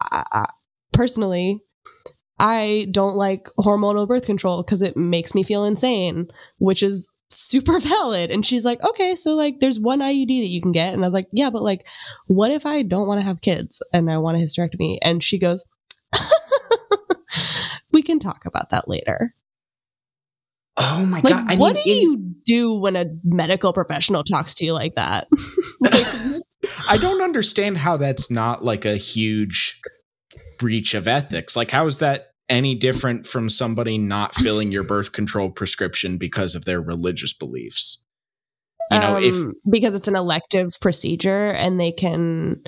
[0.00, 0.46] I, I,
[0.92, 1.60] personally,
[2.42, 6.26] I don't like hormonal birth control because it makes me feel insane,"
[6.58, 8.30] which is super valid.
[8.30, 11.06] And she's like, "Okay, so like, there's one IUD that you can get," and I
[11.06, 11.86] was like, "Yeah, but like,
[12.26, 15.38] what if I don't want to have kids and I want a hysterectomy?" And she
[15.38, 15.64] goes.
[17.92, 19.34] we can talk about that later.
[20.76, 21.44] Oh my Like, god!
[21.50, 24.94] I what mean, do in- you do when a medical professional talks to you like
[24.94, 25.28] that?
[25.80, 26.06] like,
[26.88, 29.80] I don't understand how that's not like a huge
[30.58, 31.56] breach of ethics.
[31.56, 36.54] Like, how is that any different from somebody not filling your birth control prescription because
[36.54, 38.04] of their religious beliefs?
[38.90, 42.62] You know, if um, because it's an elective procedure and they can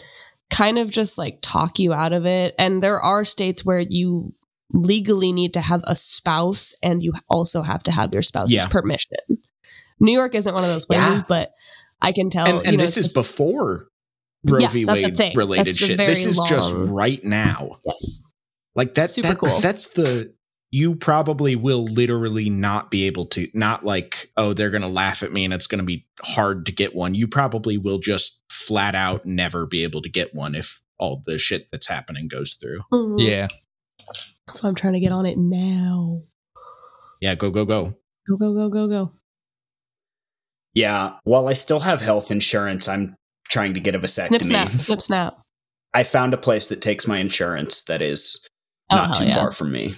[0.51, 2.55] kind of just like talk you out of it.
[2.59, 4.33] And there are states where you
[4.73, 8.67] legally need to have a spouse and you also have to have your spouse's Yeah.
[8.69, 9.19] permission.
[10.01, 11.25] New York isn't one of those places, Yeah.
[11.29, 11.53] but
[12.01, 12.47] I can tell.
[12.47, 13.89] and, and you know, this is just- before
[14.45, 14.85] Roe Yeah, v.
[14.87, 15.97] Wade related That's shit.
[15.99, 17.77] This is just right now.
[17.85, 18.23] yes.
[18.77, 19.61] Like that, Super that- cool.
[19.61, 20.35] That's the
[20.71, 25.33] you probably will literally not be able to not like oh they're gonna laugh at
[25.33, 27.15] me and it's gonna be hard to get one.
[27.15, 31.39] You probably will just flat out never be able to get one if all the
[31.39, 32.81] shit that's happening goes through.
[32.93, 33.21] Mhm.
[33.21, 33.49] Yeah.
[34.51, 36.23] So I'm trying to get on it now.
[37.21, 37.85] Yeah, go go go.
[38.29, 39.13] Go, go, go, go, go.
[40.75, 43.15] yeah, while I still have health insurance, I'm
[43.49, 44.27] trying to get a vasectomy.
[44.27, 45.41] Snip, snap, snip, snap.
[45.93, 48.45] I found a place that takes my insurance that is
[48.91, 49.35] Oh, not too yeah.
[49.35, 49.95] far from me.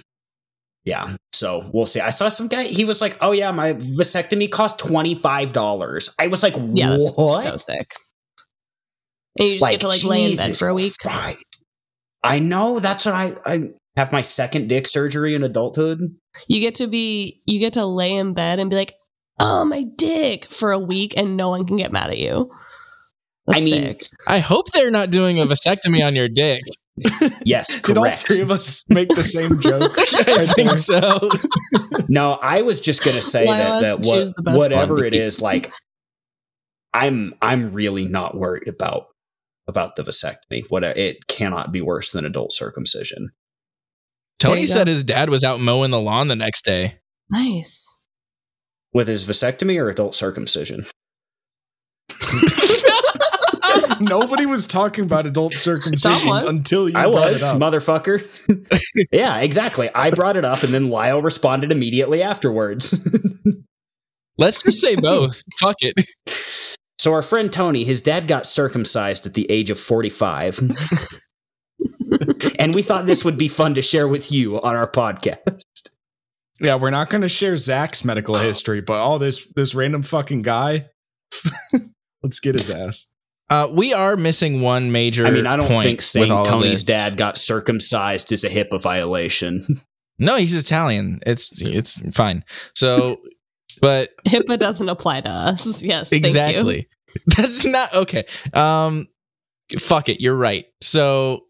[0.85, 1.15] Yeah.
[1.33, 1.99] So we'll see.
[1.99, 6.09] I saw some guy, he was like, Oh yeah, my vasectomy cost $25.
[6.17, 7.43] I was like, Yeah, that's What?
[7.43, 7.93] so sick.
[9.37, 10.93] And you just get to like lay in bed for a week.
[10.99, 11.63] Christ.
[12.23, 12.79] I know.
[12.79, 16.15] That's what I, I have my second dick surgery in adulthood.
[16.47, 18.95] You get to be you get to lay in bed and be like,
[19.39, 22.51] "Oh, my dick" for a week and no one can get mad at you.
[23.45, 24.07] That's I mean, sick.
[24.27, 26.63] I hope they're not doing a vasectomy on your dick.
[27.45, 28.27] Yes, Did all correct.
[28.27, 29.93] three of us make the same joke?
[30.27, 31.19] I think so.
[32.09, 35.03] No, I was just gonna say Lyle that, that to what, choose the best whatever
[35.03, 35.71] it is, like
[36.93, 39.07] I'm I'm really not worried about
[39.67, 40.65] about the vasectomy.
[40.69, 43.29] What it cannot be worse than adult circumcision.
[44.39, 44.91] There Tony you said go.
[44.91, 46.99] his dad was out mowing the lawn the next day.
[47.29, 47.87] Nice.
[48.93, 50.85] With his vasectomy or adult circumcision.
[53.99, 57.61] Nobody was talking about adult circumcision until you I brought was, it up.
[57.61, 58.23] motherfucker.
[59.11, 59.89] yeah, exactly.
[59.93, 62.93] I brought it up and then Lyle responded immediately afterwards.
[64.37, 65.41] Let's just say both.
[65.59, 65.95] Fuck it.
[66.99, 70.59] so our friend Tony, his dad got circumcised at the age of 45.
[72.59, 75.63] and we thought this would be fun to share with you on our podcast.
[76.59, 78.39] Yeah, we're not going to share Zach's medical oh.
[78.39, 80.89] history, but all this this random fucking guy.
[82.23, 83.07] Let's get his ass.
[83.49, 85.25] Uh, we are missing one major.
[85.25, 89.81] I mean, I don't think saying Tony's dad got circumcised is a HIPAA violation.
[90.19, 91.19] No, he's Italian.
[91.27, 92.43] It's it's fine.
[92.73, 93.17] So,
[93.81, 95.83] but HIPAA doesn't apply to us.
[95.83, 96.09] Yes.
[96.09, 96.27] thank you.
[96.27, 96.87] exactly.
[97.37, 98.25] That's not okay.
[98.51, 99.05] Um,
[99.77, 100.19] fuck it.
[100.19, 100.65] You're right.
[100.81, 101.43] So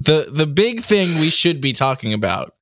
[0.00, 2.54] the the big thing we should be talking about,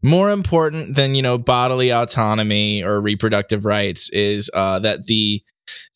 [0.00, 5.42] more important than you know bodily autonomy or reproductive rights, is uh, that the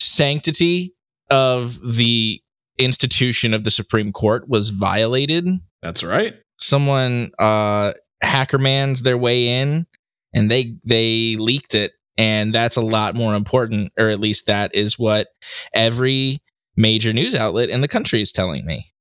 [0.00, 0.94] sanctity
[1.32, 2.40] of the
[2.78, 5.46] institution of the Supreme Court was violated.
[5.82, 6.36] That's right.
[6.58, 7.92] Someone uh,
[8.22, 9.86] hackermaned their way in,
[10.32, 14.74] and they they leaked it and that's a lot more important or at least that
[14.74, 15.28] is what
[15.72, 16.42] every
[16.76, 18.92] major news outlet in the country is telling me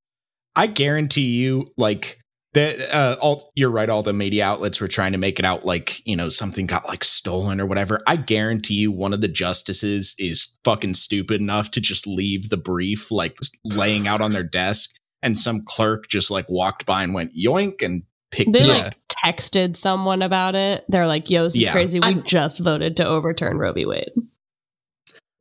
[0.55, 2.20] I guarantee you, like
[2.53, 2.93] that.
[2.93, 3.89] Uh, all you're right.
[3.89, 6.87] All the media outlets were trying to make it out like you know something got
[6.87, 7.99] like stolen or whatever.
[8.07, 12.57] I guarantee you, one of the justices is fucking stupid enough to just leave the
[12.57, 17.13] brief like laying out on their desk, and some clerk just like walked by and
[17.13, 18.73] went yoink and picked They it Yeah.
[18.73, 18.83] up.
[18.85, 18.97] like
[19.37, 20.83] texted someone about it.
[20.89, 21.71] They're like, "Yo, this is Yeah.
[21.71, 21.99] crazy.
[21.99, 23.85] We I'm- just voted to overturn Roe v.
[23.85, 24.09] Wade."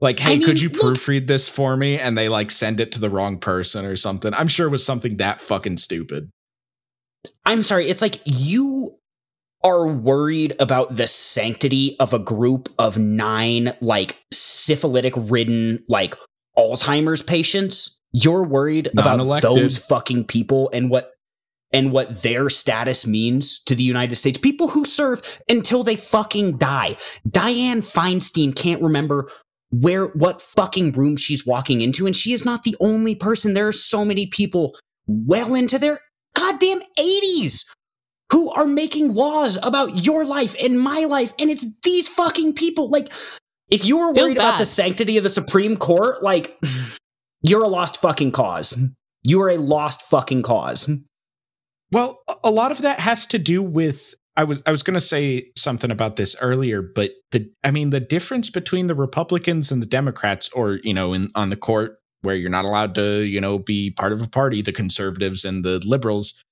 [0.02, 1.98] Like, hey, I could mean, you look- proofread this for me?
[1.98, 4.32] And they like send it to the wrong person or something.
[4.32, 6.30] I'm sure it was something that fucking stupid.
[7.44, 8.96] I'm sorry, it's like you
[9.64, 16.16] are worried about the sanctity of a group of nine, like, syphilitic ridden, like,
[16.56, 17.98] Alzheimer's patients.
[18.12, 19.50] You're worried about Non-elected.
[19.56, 21.14] those fucking people and what
[21.72, 24.38] and what their status means to the United States.
[24.40, 26.96] People who serve until they fucking die.
[27.28, 29.30] Dianne Feinstein can't remember
[29.70, 33.54] where what fucking room she's walking into and she is not the only person.
[33.54, 34.76] There are so many people
[35.06, 36.00] well into their
[36.50, 37.64] goddamn 80s
[38.32, 42.88] who are making laws about your life and my life and it's these fucking people
[42.90, 43.12] like
[43.70, 46.58] if you were Feels worried about the sanctity of the Supreme Court like
[47.42, 48.78] you're a lost fucking cause.
[49.22, 50.90] You are a lost fucking cause.
[51.92, 54.94] Well, a- a lot of that has to do with I was I was going
[54.94, 59.70] to say something about this earlier, but the I mean the difference between the Republicans
[59.72, 63.20] and the Democrats or, you know, in on the court where you're not allowed to,
[63.20, 66.42] you know, be part of a party, the conservatives and the liberals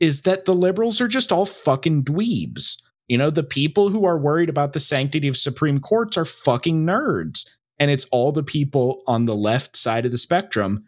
[0.00, 2.82] is that the liberals are just all fucking dweebs.
[3.06, 6.84] You know, the people who are worried about the sanctity of Supreme Courts are fucking
[6.84, 7.48] nerds.
[7.78, 10.86] And it's all the people on the left side of the spectrum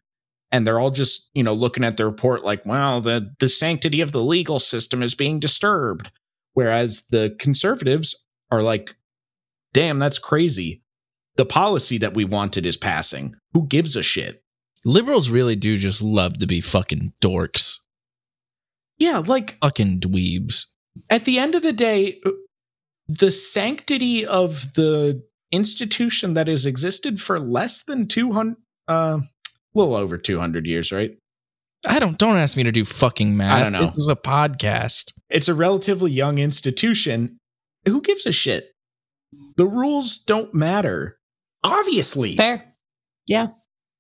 [0.55, 4.01] and they're all just you know looking at the report like wow the the sanctity
[4.01, 6.13] of the legal system is being disturbed
[6.53, 8.95] whereas the conservatives are like
[9.73, 10.84] damn that's crazy
[11.37, 14.43] the policy that we wanted is passing who gives a shit
[14.85, 17.77] liberals really do just love to be fucking dorks
[18.99, 20.67] yeah like fucking dweebs
[21.11, 22.31] at the end of the day uh,
[23.09, 28.57] the sanctity of the institution that has existed for less than 200
[28.89, 31.17] uh a little over 200 years right
[31.87, 33.83] i don't don't ask me to do fucking math I don't know.
[33.83, 37.39] this is a podcast it's a relatively young institution.
[37.87, 38.71] Who gives a shit?
[39.57, 41.19] The rules don't matter.
[41.65, 42.37] Obviously.
[42.37, 42.75] Fair.
[43.27, 43.49] Yeah.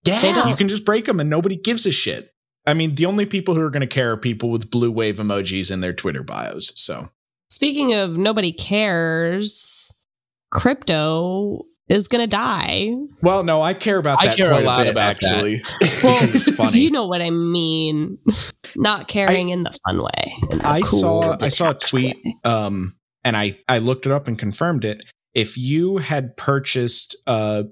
[0.05, 0.49] Yeah.
[0.49, 2.31] You can just break them and nobody gives a shit.
[2.67, 5.17] I mean, the only people who are going to care are people with blue wave
[5.17, 6.73] emojis in their Twitter bios.
[6.81, 7.09] So,
[7.51, 9.93] Speaking of nobody cares,
[10.51, 12.91] crypto is gonna die.
[13.23, 14.25] well, no, I care about that.
[14.25, 15.25] I that care a quite lot bit, about that.
[15.25, 15.61] actually.
[15.62, 15.73] Well,
[16.21, 16.81] because it's funny.
[16.81, 18.19] You know what I mean.
[18.77, 20.35] Not caring in the fun way.
[20.51, 24.12] in the I cool, saw I saw a tweet um and I I looked it
[24.12, 25.05] up and confirmed it.
[25.35, 27.64] If you had purchased uh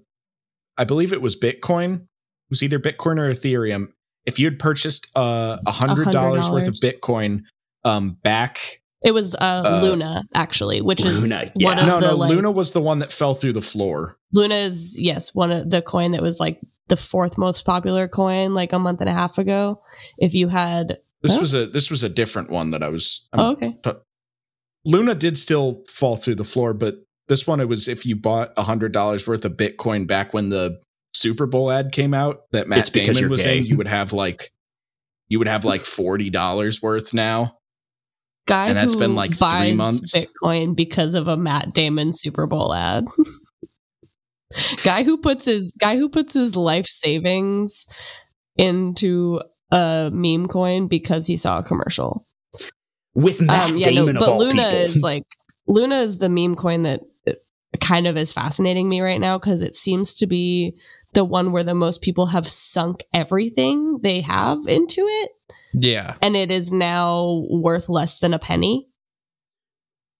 [0.76, 3.88] I believe it was Bitcoin it was either Bitcoin or Ethereum.
[4.26, 7.42] If you had purchased uh, a hundred dollars worth of Bitcoin
[7.84, 11.80] um, back, It was uh, Uh, Luna actually, which is Luna, one yeah.
[11.80, 14.18] of no, the no, like, Luna was the one that fell through the floor.
[14.32, 18.54] Luna is yes, one of the coin that was like the fourth most popular coin
[18.54, 19.82] like a month and a half ago.
[20.18, 21.40] If you had This Huh?
[21.40, 23.28] was a this was a different one that I was.
[23.32, 23.78] I'm- oh, okay.
[24.84, 26.96] Luna did still fall through the floor, but
[27.32, 30.50] this one it was if you bought a hundred dollars worth of Bitcoin back when
[30.50, 30.78] the
[31.14, 33.58] Super Bowl ad came out that Matt It's Damon was gay.
[33.58, 34.50] in, you would have like
[35.28, 37.56] you would have like forty dollars worth now.
[38.48, 40.12] Guy And that's who been, like, three months.
[40.16, 43.06] Bitcoin because of a Matt Damon Super Bowl ad.
[44.84, 47.86] guy who puts his guy who puts his life savings
[48.56, 52.26] into a meme coin because he saw a commercial.
[53.14, 54.78] With Matt Um, yeah, Damon no, of but Luna people.
[54.96, 55.24] is like
[55.68, 57.00] Luna is the meme coin that
[57.80, 60.74] kind of is fascinating me right now because it seems to be
[61.14, 65.30] the one where the most people have sunk everything they have into it,
[65.74, 66.14] Yeah.
[66.22, 68.88] and it is now worth less than a penny.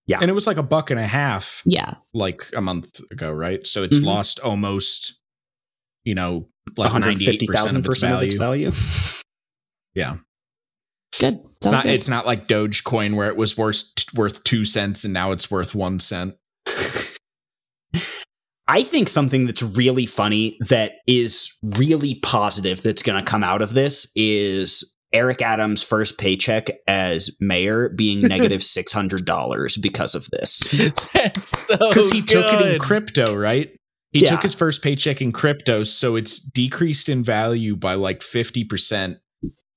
[0.07, 0.19] Yeah.
[0.21, 3.67] And it was like a buck and a half Yeah, like a month ago, right?
[3.67, 4.05] So it's Mhm.
[4.05, 5.21] lost almost,
[6.05, 8.73] you know, like ninety eight percent of its percent of its value.
[9.95, 10.17] yeah.
[11.21, 11.41] good.
[11.59, 11.85] It's not.
[11.85, 11.93] good.
[11.93, 15.75] It's not like Dogecoin where it was worth worth two cents and now it's worth
[15.75, 16.35] one cent.
[18.73, 23.61] I think something that's really funny that is really positive that's going to come out
[23.61, 30.61] of this is Eric Adams' first paycheck as mayor being negative $600 because of this.
[31.13, 33.71] That's so Because he took it in crypto, right?
[34.13, 34.31] He Yeah.
[34.31, 39.19] took his first paycheck in crypto, so it's decreased in value by like fifty percent.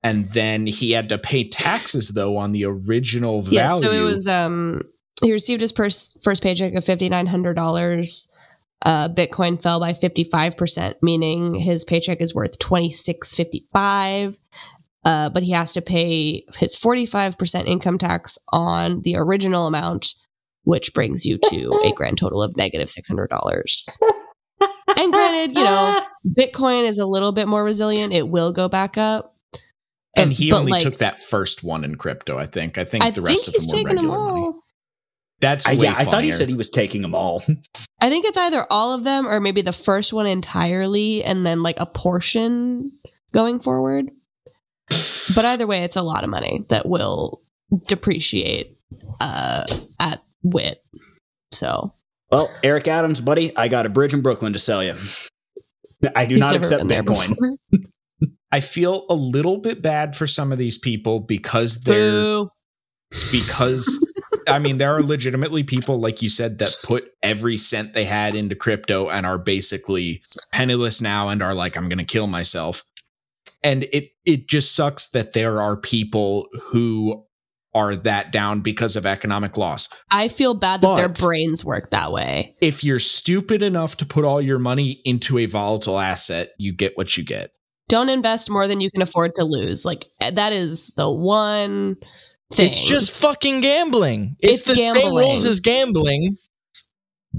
[0.04, 3.58] And then he had to pay taxes though on the original value.
[3.60, 4.82] Yeah, so it was um
[5.22, 8.30] he received his first first paycheck of fifty nine hundred dollars.
[8.84, 13.66] Uh, Bitcoin fell by fifty five percent, meaning his paycheck is worth twenty six fifty
[13.74, 14.38] five.
[15.04, 19.68] Uh, but he has to pay his forty five percent income tax on the original
[19.68, 20.16] amount,
[20.64, 23.98] which brings you to a grand total of negative negative six hundred dollars.
[24.98, 28.98] and granted, you know, Bitcoin is a little bit more resilient; it will go back
[28.98, 29.36] up.
[30.16, 32.38] and Uh, he but, only like, took that first one in crypto.
[32.38, 32.78] I think.
[32.78, 34.58] I think I the think rest of he's them were taking them regular money.
[35.36, 35.50] All.
[35.50, 37.44] That's Uh, way yeah, I thought he said he was taking them all.
[38.02, 41.64] I think it's either all of them or maybe the first one entirely and then
[41.64, 42.92] like a portion
[43.34, 44.10] going forward.
[45.36, 47.42] But either way, it's a lot of money that will
[47.88, 48.78] depreciate
[49.20, 49.66] uh,
[50.00, 50.84] at wit.
[51.52, 51.94] So
[52.32, 54.96] Well, Eric Adams, buddy, I got a bridge in Brooklyn to sell you.
[56.16, 57.36] I do he's not accept Bitcoin.
[58.52, 62.50] I feel a little bit bad for some of these people because they're Boo.
[63.32, 64.00] because
[64.48, 68.36] I mean there are legitimately people like you said that put every cent they had
[68.36, 70.22] into crypto and are basically
[70.52, 72.84] penniless now and are like I'm going to kill myself.
[73.64, 77.26] And it it just sucks that there are people who
[77.76, 79.90] are that down because of economic loss.
[80.10, 82.56] I feel bad that their brains work that way.
[82.62, 86.98] If you're stupid enough to put all your money into a volatile asset, you get
[86.98, 87.52] what you get.
[87.90, 89.84] Don't invest more than you can afford to lose.
[89.84, 91.98] Like eh, that is the one
[92.56, 92.68] thing.
[92.68, 94.36] It's just fucking gambling.
[94.40, 96.38] It's, It's the same rules as gambling.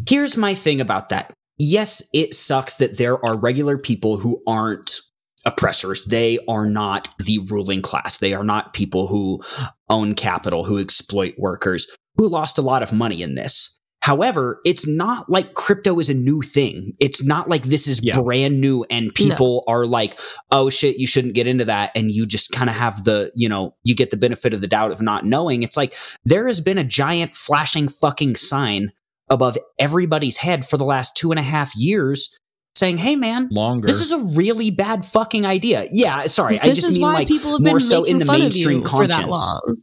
[0.08, 1.32] Here's my thing about that.
[1.58, 5.00] Yes, it sucks that there are regular people who aren't
[5.46, 6.04] oppressors.
[6.04, 8.18] They are not the ruling class.
[8.18, 9.42] They are not people who
[9.88, 11.86] own capital, who exploit workers,
[12.16, 13.75] who lost a lot of money in this.
[14.07, 16.92] However, it's not like crypto is a new thing.
[17.00, 18.14] It's not like this is Yeah.
[18.20, 20.20] brand new and people are like,
[20.52, 21.90] oh shit, you shouldn't get into that.
[21.96, 24.68] And you just kind of have the, you know, you get the benefit of the
[24.68, 25.64] doubt of not knowing.
[25.64, 28.92] It's like there has been a giant flashing fucking sign
[29.28, 32.32] above everybody's head for the last two and a half years
[32.76, 33.88] saying, hey man, Longer.
[33.88, 35.88] this is a really bad fucking idea.
[35.90, 36.61] Yeah, sorry.
[36.61, 38.32] I this just is mean why like people have more been so making in the
[38.38, 39.78] mainstream you for that long.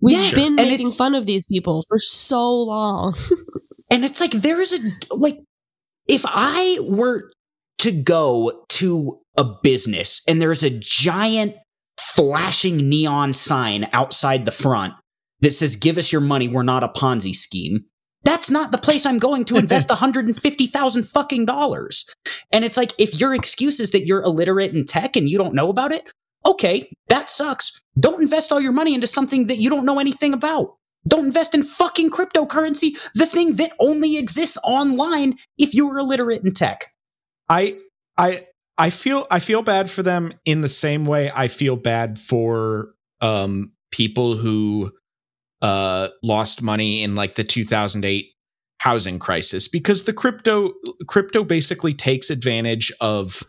[0.00, 3.14] We've Yes, been and making fun of these people for so long.
[3.90, 5.38] And it's like there is a like
[6.08, 7.30] if I were
[7.78, 11.54] to go to a business and there's a giant
[12.00, 14.94] flashing neon sign outside the front
[15.40, 17.84] that says give us your money, we're not a Ponzi scheme.
[18.24, 22.04] That's not the place I'm going to invest 150,000 fucking dollars.
[22.50, 25.54] And it's like if your excuse is that you're illiterate in tech and you don't
[25.54, 26.10] know about it,
[26.46, 27.82] okay, that sucks.
[27.98, 30.76] Don't invest all your money into something that you don't know anything about.
[31.08, 36.52] Don't invest in fucking cryptocurrency, the thing that only exists online if you're illiterate in
[36.52, 36.86] tech.
[37.48, 37.78] I
[38.18, 42.18] I I feel I feel bad for them in the same way I feel bad
[42.18, 44.92] for um people who
[45.62, 48.26] uh lost money in like the 2008
[48.80, 50.72] housing crisis because the crypto
[51.06, 53.42] crypto basically takes advantage of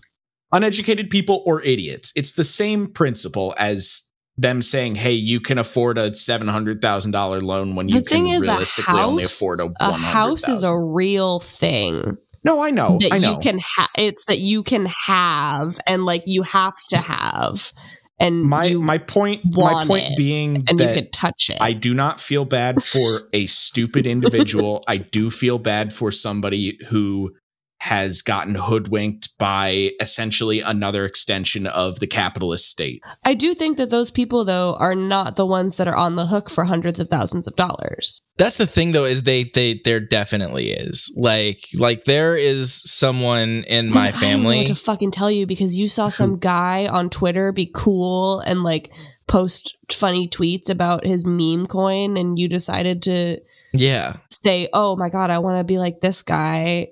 [0.51, 2.13] uneducated people or idiots.
[2.15, 7.11] It's the same principle as them saying, "Hey, you can afford a seven hundred thousand
[7.11, 10.47] dollar loan when you the thing can is, realistically house, only afford a a house
[10.47, 12.11] is a real thing mm-hmm.
[12.43, 12.61] no.
[12.61, 13.33] I know, that I know.
[13.33, 13.89] you can have.
[13.97, 17.71] It's that you can have, and like you have to have,
[18.19, 21.57] and my my point my point being and you that could touch it.
[21.59, 24.83] I do not feel bad for a stupid individual.
[24.87, 27.33] I do feel bad for somebody who
[27.79, 33.01] has gotten hoodwinked by essentially another extension of the capitalist state.
[33.23, 36.25] I do think that those people though are not the ones that are on the
[36.25, 38.19] hook for hundreds of thousands of dollars.
[38.37, 41.11] That's the thing though, is they they there definitely is.
[41.15, 44.57] Like like there is someone in my I don't know family.
[44.59, 48.63] what to fucking tell you because you saw some guy on Twitter be cool and
[48.63, 48.91] like
[49.27, 53.39] post funny tweets about his meme coin, and you decided to
[53.73, 54.17] yeah.
[54.29, 56.89] say, "Oh my god, I want to be like this guy."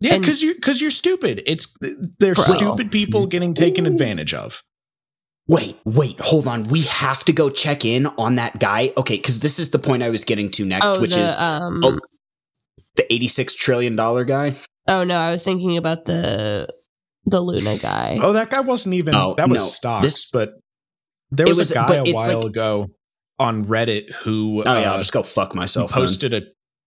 [0.00, 1.42] Yeah, because you because you're stupid.
[1.46, 1.74] It's
[2.18, 2.44] they're Bro.
[2.44, 4.62] stupid people getting taken advantage of.
[5.48, 6.64] Wait, wait, hold on.
[6.64, 8.92] We have to go check in on that guy.
[8.96, 11.34] Okay, because this is the point I was getting to next, oh, which the, is
[11.36, 11.98] um, oh.
[12.96, 14.54] the eighty-six trillion dollar guy.
[14.86, 16.68] oh no, I was thinking about the
[17.24, 18.18] the Luna guy.
[18.20, 19.66] Oh, that guy wasn't even Oh, that was no.
[19.68, 20.50] stocks, This- but
[21.30, 22.86] there was, was- a guy a while like- ago
[23.38, 25.90] on Reddit who Oh yeah, uh, I'll just go fuck myself.
[25.90, 26.00] then.
[26.00, 26.42] posted a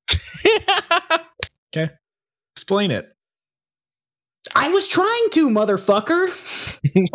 [2.55, 3.11] explain it.
[4.55, 6.29] I was trying to, motherfucker.
[6.93, 7.11] No, you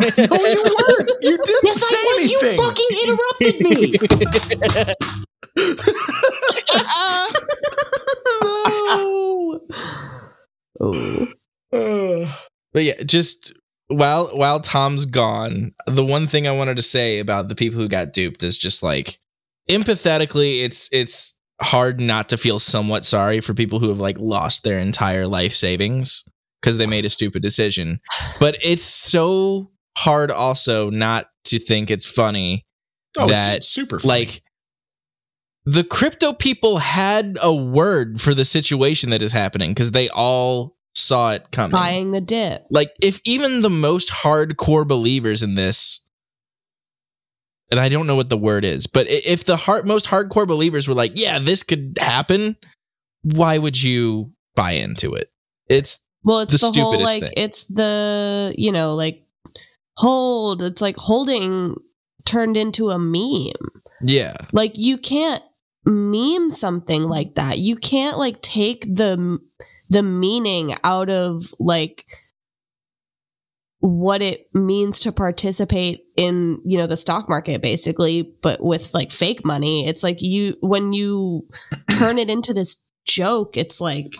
[0.87, 1.11] weren't.
[1.21, 2.23] You didn't Yes, say I was.
[2.23, 2.57] anything.
[2.57, 3.97] You fucking interrupted me.
[5.57, 5.65] no.
[10.79, 10.79] Uh-uh.
[10.79, 11.27] Oh.
[12.73, 13.53] But yeah, just
[13.87, 17.87] while while Tom's gone, the one thing I wanted to say about the people who
[17.89, 19.19] got duped is just like
[19.69, 24.63] empathetically, it's it's hard not to feel somewhat sorry for people who have like lost
[24.63, 26.23] their entire life savings
[26.61, 27.99] because they made a stupid decision.
[28.39, 32.65] But it's so hard also not to think it's funny
[33.17, 34.09] Oh, that, it's super funny.
[34.19, 34.41] like
[35.65, 40.77] the crypto people had a word for the situation that is happening because they all
[40.93, 42.65] saw it coming Buying the dip.
[42.69, 46.01] like if even the most hardcore believers in this
[47.71, 50.87] and i don't know what the word is but if the heart most hardcore believers
[50.87, 52.55] were like yeah this could happen
[53.23, 55.31] why would you buy into it
[55.67, 57.33] it's Well, it's the the, whole stupidest like thing.
[57.35, 59.23] it's the you know like
[59.97, 60.61] hold.
[60.61, 61.75] It's like holding
[62.25, 63.81] turned into a meme.
[64.01, 65.43] yeah Like you can't
[65.85, 67.59] meme something like that.
[67.59, 69.39] You can't like take the
[69.89, 72.05] the meaning out of like
[73.79, 79.11] what it means to participate in you know the stock market basically but with like
[79.11, 81.47] fake money it's like you when you
[81.91, 84.15] turn it into this joke it's like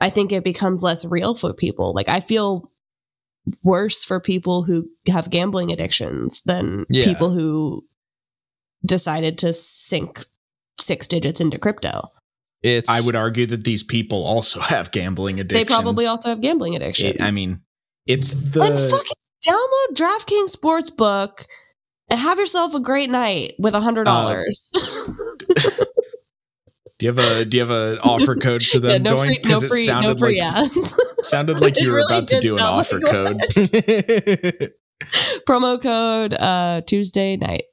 [0.00, 2.72] i think it becomes less real for people like i feel
[3.62, 7.04] worse for people who have gambling addictions than Yeah.
[7.04, 7.84] people who
[8.84, 10.24] decided to sink
[10.78, 12.08] six digits into crypto
[12.62, 15.66] it's I would argue that these people also have gambling addictions.
[15.66, 17.62] they probably also have gambling addictions It- I mean,
[18.10, 19.12] it's the like fucking
[19.46, 21.46] download DraftKings Sportsbook
[22.08, 24.70] and have yourself a great night with a hundred dollars.
[26.98, 29.40] Do you have a do you have an offer code for them no going?
[29.42, 30.94] free, no it free, no sounded free like ads.
[31.22, 33.40] sounded like you were really about to do an offer like code.
[35.48, 37.64] Promo code uh, Tuesday night.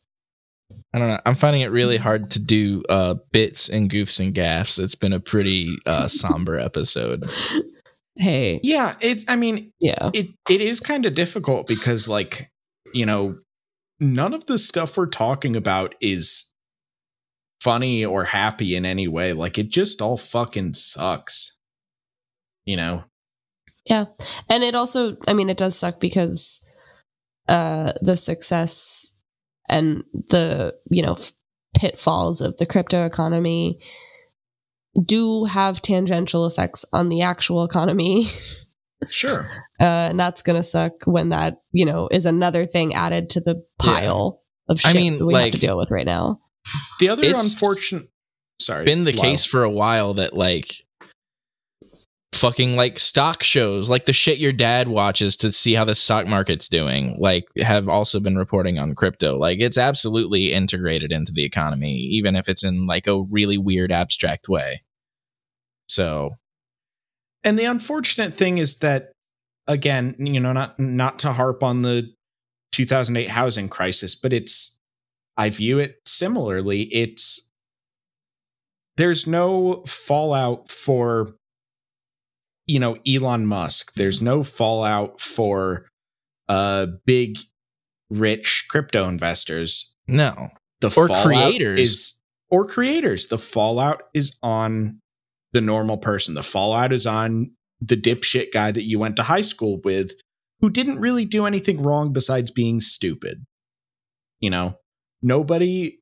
[0.94, 4.34] i don't know i'm finding it really hard to do uh bits and goofs and
[4.34, 7.26] gaffs it's been a pretty uh somber episode
[8.18, 9.24] Hey, Yeah, it's.
[9.28, 12.52] I mean, yeah, it it is kind of difficult because, like,
[12.94, 13.36] you know,
[14.00, 16.54] none of the stuff we're talking about is
[17.62, 19.34] funny or happy in any way.
[19.34, 21.60] Like, it just all fucking sucks.
[22.66, 23.04] You know.
[23.86, 24.06] Yeah.
[24.50, 26.60] And it also, I mean, it does suck because
[27.48, 29.14] uh, the success
[29.70, 31.18] and the you know
[31.76, 33.80] pitfalls of the crypto economy
[35.04, 38.28] do have tangential effects on the actual economy.
[39.10, 39.50] Sure.
[39.80, 43.64] uh, and that's gonna suck when that you know is another thing added to the
[43.80, 46.40] pile of I shit mean, that we have to deal with right now.
[47.00, 48.10] The other It's unfortunate.
[48.60, 48.86] Sorry.
[48.86, 49.22] been the Lyle.
[49.22, 50.74] case for a while that like
[52.34, 56.28] fucking like stock shows like the shit your dad watches to see how the stock
[56.28, 61.44] market's doing like have also been reporting on crypto like it's absolutely integrated into the
[61.44, 64.84] economy even if it's in like a really weird abstract way
[65.88, 66.32] so
[67.44, 69.12] And the unfortunate thing is that,
[69.68, 72.14] again, you know, not not to harp on the
[72.74, 74.78] 2008 housing crisis, but it's
[75.38, 76.84] I view it similarly.
[76.94, 77.50] It's
[78.98, 81.36] there's no fallout for
[82.66, 83.94] you know Elon Musk.
[83.96, 85.88] There's no fallout for
[86.50, 87.38] uh big
[88.10, 89.96] rich crypto investors.
[90.08, 90.50] No.
[90.82, 91.80] The Or fallout creators.
[91.80, 92.14] is
[92.50, 93.28] or creators.
[93.28, 95.00] The fallout is on
[95.58, 96.36] the normal person.
[96.36, 97.50] The fallout is on
[97.82, 100.12] the dipshit guy that you went to high school with
[100.62, 103.44] who didn't really do anything wrong besides being stupid.
[104.40, 104.76] You know,
[105.24, 105.98] nobody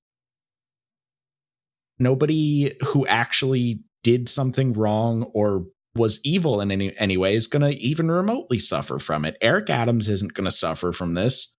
[1.99, 7.61] nobody who actually did something wrong or was evil in any, any way is going
[7.61, 9.37] to even remotely suffer from it.
[9.41, 11.55] Eric Adams isn't going to suffer from this.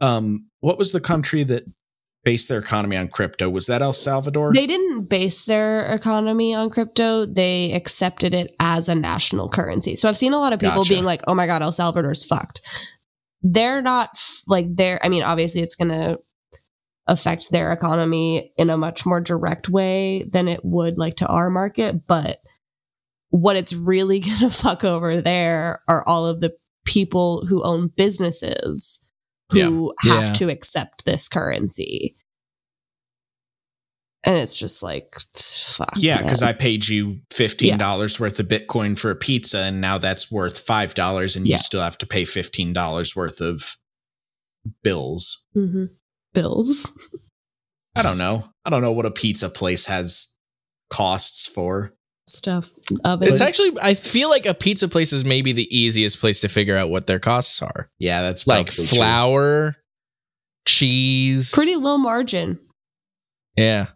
[0.00, 1.64] Um, what was the country that
[2.24, 3.50] based their economy on crypto?
[3.50, 4.52] Was that El Salvador?
[4.52, 7.26] They didn't base their economy on crypto.
[7.26, 9.96] They accepted it as a national currency.
[9.96, 10.94] So I've seen a lot of people Gotcha.
[10.94, 12.62] being like, "Oh my god, El Salvador's fucked."
[13.42, 16.18] They're not f- like they're I mean, obviously it's going to
[17.06, 21.50] affect their economy in a much more direct way than it would like to our
[21.50, 22.38] market, but
[23.30, 26.54] what it's really going to fuck over there are all of the
[26.84, 29.00] people who own businesses
[29.52, 30.32] who have Yeah.
[30.34, 32.16] to accept this currency.
[34.24, 35.94] And it's just like, fuck.
[35.96, 36.42] yeah, because.
[36.42, 40.60] I paid you fifteen dollars worth of Bitcoin for a pizza, and now that's worth
[40.60, 43.76] five dollars, and you still have to pay fifteen dollars worth of
[44.84, 45.44] bills.
[45.56, 45.88] Mhm.
[46.32, 46.92] bills.
[47.96, 48.48] I don't know.
[48.64, 50.38] I don't know what a pizza place has
[50.88, 51.92] costs for.
[52.26, 52.70] Stuff
[53.04, 53.32] ovens.
[53.32, 56.76] It's actually, I feel like a pizza place is maybe the easiest place to figure
[56.76, 57.88] out what their costs are.
[57.98, 58.96] Yeah, that's Like probably true.
[58.96, 59.76] flour,
[60.66, 61.50] cheese.
[61.52, 62.58] pretty low margin
[63.56, 63.86] Yeah.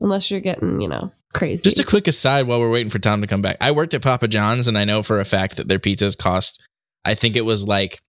[0.00, 1.62] unless you're getting, you know, crazy.
[1.68, 3.56] Just a quick aside while we're waiting for Tom to come back.
[3.60, 6.60] I worked at Papa John's and I know for a fact that their pizzas cost,
[7.04, 8.00] I think it was like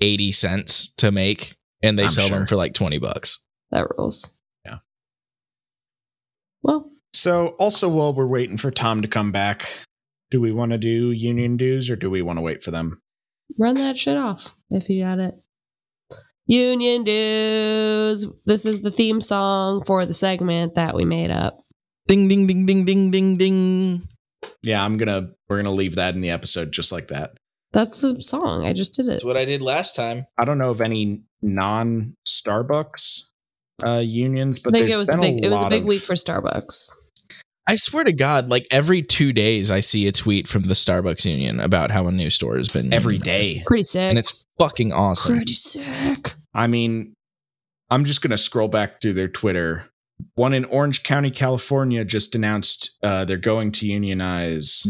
[0.00, 2.38] 80 cents to make and they I'm sell sure.
[2.38, 3.40] them for like 20 bucks.
[3.72, 4.32] that rules.
[4.64, 4.78] Yeah.
[6.62, 9.84] Well, So, also while we're waiting for Tom to come back,
[10.30, 13.00] do we want to do union dues or do we want to wait for them?
[13.56, 15.34] run that shit off if you got it.
[16.46, 18.26] Union dues.
[18.46, 21.64] This is the theme song for the segment that we made up.
[22.06, 24.08] Ding, ding, ding, ding, ding, ding, ding.
[24.62, 27.32] Yeah, I'm gonna we're gonna leave that in the episode just like that.
[27.72, 28.64] That's the song.
[28.64, 29.10] I just did it.
[29.10, 30.26] That's what I did last time.
[30.38, 33.24] I don't know of any non Starbucks
[33.84, 35.88] uh, unions, but I think it was a been big it was a big of-
[35.88, 36.92] week for Starbucks.
[37.70, 41.26] I swear to God, like every two days, I see a tweet from the Starbucks
[41.30, 43.42] union about how a new store has been every day.
[43.42, 43.66] unionized.
[43.66, 44.02] Pretty sick.
[44.02, 45.36] and it's fucking awesome.
[45.36, 46.32] pretty sick.
[46.54, 47.12] I mean,
[47.90, 49.84] I'm just gonna scroll back through their Twitter.
[50.34, 54.86] One in Orange County, California, just announced uh, they're going to unionize.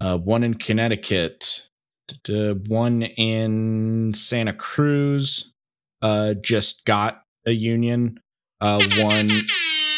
[0.00, 1.68] Uh, one in Connecticut,
[2.08, 5.52] D- d- one in Santa Cruz,
[6.00, 8.18] uh, just got a union.
[8.62, 9.28] Uh, one,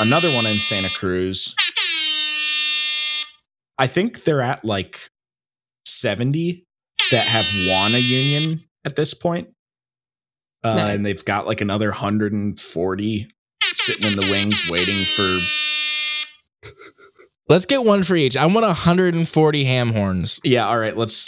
[0.01, 1.55] another one in Santa Cruz.
[3.77, 5.11] I think they're at like
[5.85, 6.65] 70
[7.11, 9.49] that have won a union at this point.
[10.63, 10.95] Uh, Nice.
[10.95, 13.29] And they've got like another 140
[13.63, 16.71] sitting in the wings waiting for.
[17.47, 18.35] Let's get one for each.
[18.35, 20.41] I want 140 ham horns.
[20.43, 21.27] Yeah, all right, let's.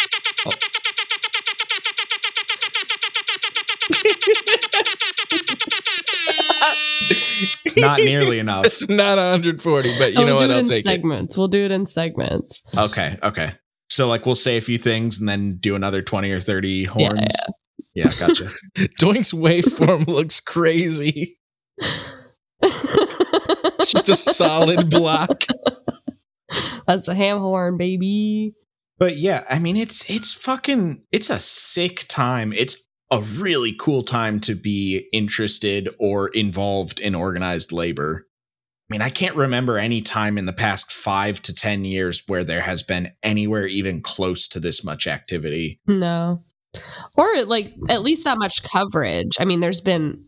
[7.81, 8.67] Not nearly enough.
[8.67, 10.39] It's not 140, but you Oh, know we'll what?
[10.39, 10.87] do it I'll in take it.
[10.89, 11.37] In segments.
[11.39, 12.63] We'll do it in segments.
[12.77, 13.53] Okay, okay.
[13.91, 17.35] So, like, we'll say a few things and then do another 20 or 30 horns.
[17.95, 18.51] Yeah, gotcha.
[19.01, 21.39] Doink's waveform looks crazy.
[22.63, 25.45] It's just a solid block.
[26.87, 28.55] That's the ham horn, baby.
[28.99, 32.53] But yeah, I mean it's it's fucking it's a sick time.
[32.53, 38.27] It's a really cool time to be interested or involved in organized labor.
[38.91, 42.45] I mean, I can't remember any time in the past 5 to 10 years where
[42.45, 45.81] there has been anywhere even close to this much activity.
[45.87, 46.45] No.
[47.17, 49.37] Or like at least that much coverage.
[49.41, 50.25] I mean, there's been,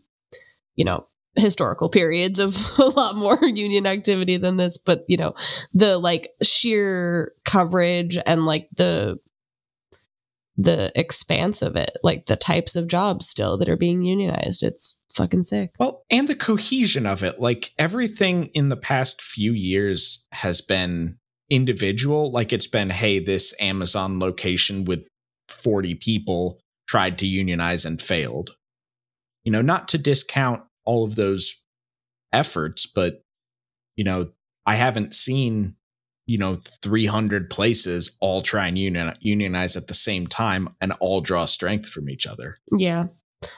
[0.75, 5.35] you know, historical periods of a lot more union activity than this, but you know,
[5.73, 9.19] the like sheer coverage and like the
[10.61, 14.61] the expanse of it, like the types of jobs still that are being unionized.
[14.61, 15.71] It's fucking sick.
[15.79, 17.39] Well, and the cohesion of it.
[17.39, 21.17] Like everything in the past few years has been
[21.49, 22.29] individual.
[22.29, 25.07] Like it's been, hey, this Amazon location with
[25.47, 28.57] 40 people tried to unionize and failed.
[29.45, 31.63] You know, not to discount all of those
[32.33, 33.23] efforts, but,
[33.95, 34.31] you know,
[34.65, 35.77] I haven't seen,
[36.29, 41.21] you know, 300 places all try and union- unionize at the same time and all
[41.21, 42.57] draw strength from each other.
[42.77, 43.05] Yeah.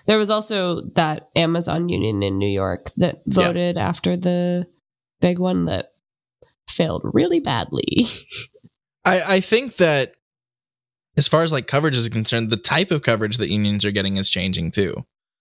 [0.06, 4.68] There was also that Amazon union in New York that voted after the
[5.20, 5.92] big one that
[6.70, 8.06] failed really badly.
[9.04, 10.14] I, I think that
[11.18, 14.16] as far as like coverage is concerned, the type of coverage that unions are getting
[14.16, 14.96] is changing too.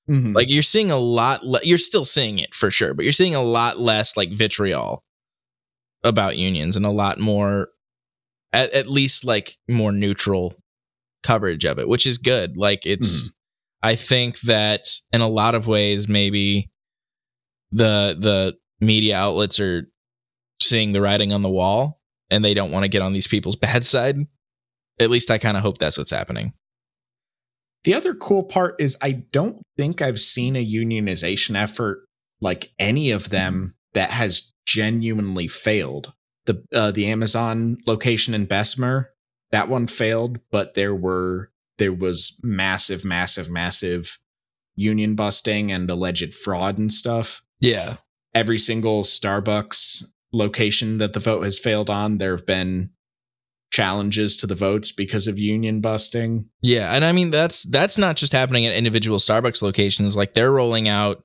[0.08, 0.34] Mhm.
[0.34, 1.46] Like you're seeing a lot.
[1.46, 5.04] Le- you're still seeing it for sure, but you're seeing a lot less like vitriol
[6.02, 7.68] about unions and a lot more,
[8.52, 10.54] at, at least like more neutral
[11.22, 12.56] coverage of it, which is good.
[12.56, 13.32] Like it's, hmm.
[13.82, 16.70] I think that in a lot of ways, maybe
[17.72, 19.90] the the media outlets are
[20.60, 23.56] seeing the writing on the wall and they don't want to get on these people's
[23.60, 24.16] bad side.
[24.98, 26.52] At least I kind of hope that's what's happening.
[27.84, 32.04] The other cool part is I don't think I've seen a unionization effort
[32.42, 36.12] like any of them that has genuinely failed.
[36.46, 39.10] The uh, the Amazon location in Bessemer,
[39.50, 44.18] that one failed, but there were there was massive, massive, massive
[44.76, 47.42] union busting and alleged fraud and stuff.
[47.60, 47.96] Yeah.
[48.34, 52.90] Every single Starbucks location that the vote has failed on, there have been
[53.72, 56.48] challenges to the votes because of union busting.
[56.60, 60.16] Yeah, and I mean that's that's not just happening at individual Starbucks locations.
[60.16, 61.24] Like they're rolling out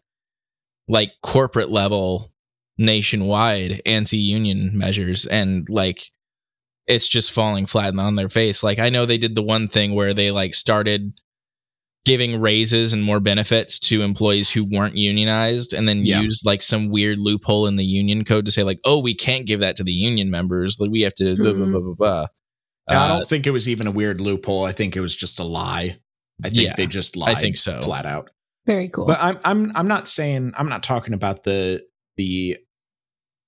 [0.88, 2.32] like corporate level
[2.78, 6.04] nationwide anti-union measures and like
[6.88, 8.62] it's just falling flat on their face.
[8.62, 11.14] Like I know they did the one thing where they like started
[12.06, 16.22] giving raises and more benefits to employees who weren't unionized and then Yeah.
[16.22, 19.48] used like some weird loophole in the union code to say like, "Oh, we can't
[19.48, 20.78] give that to the union members.
[20.80, 21.72] Like we have to blah blah Mhm.
[21.72, 22.26] blah blah." blah.
[22.88, 24.66] And I Uh, don't think it was even a weird loophole.
[24.66, 25.98] I think it was just a lie.
[26.44, 27.36] I think Yeah, they just lied.
[27.38, 27.82] I think so.
[27.82, 28.30] flat out.
[28.68, 29.08] Very cool.
[29.08, 31.82] But I'm I'm I'm not saying I'm not talking about the
[32.18, 32.58] the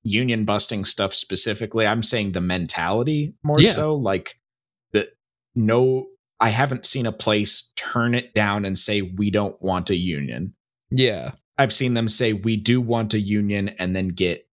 [0.09, 1.85] union busting stuff specifically.
[1.85, 3.71] I'm saying the mentality more Yeah.
[3.71, 3.95] so.
[3.95, 4.39] Like
[4.91, 5.09] the
[5.55, 6.07] no,
[6.39, 10.53] I haven't seen a place turn it down and say we don't want a union.
[10.91, 11.31] yeah.
[11.59, 14.47] I've seen them say we do want a union and then get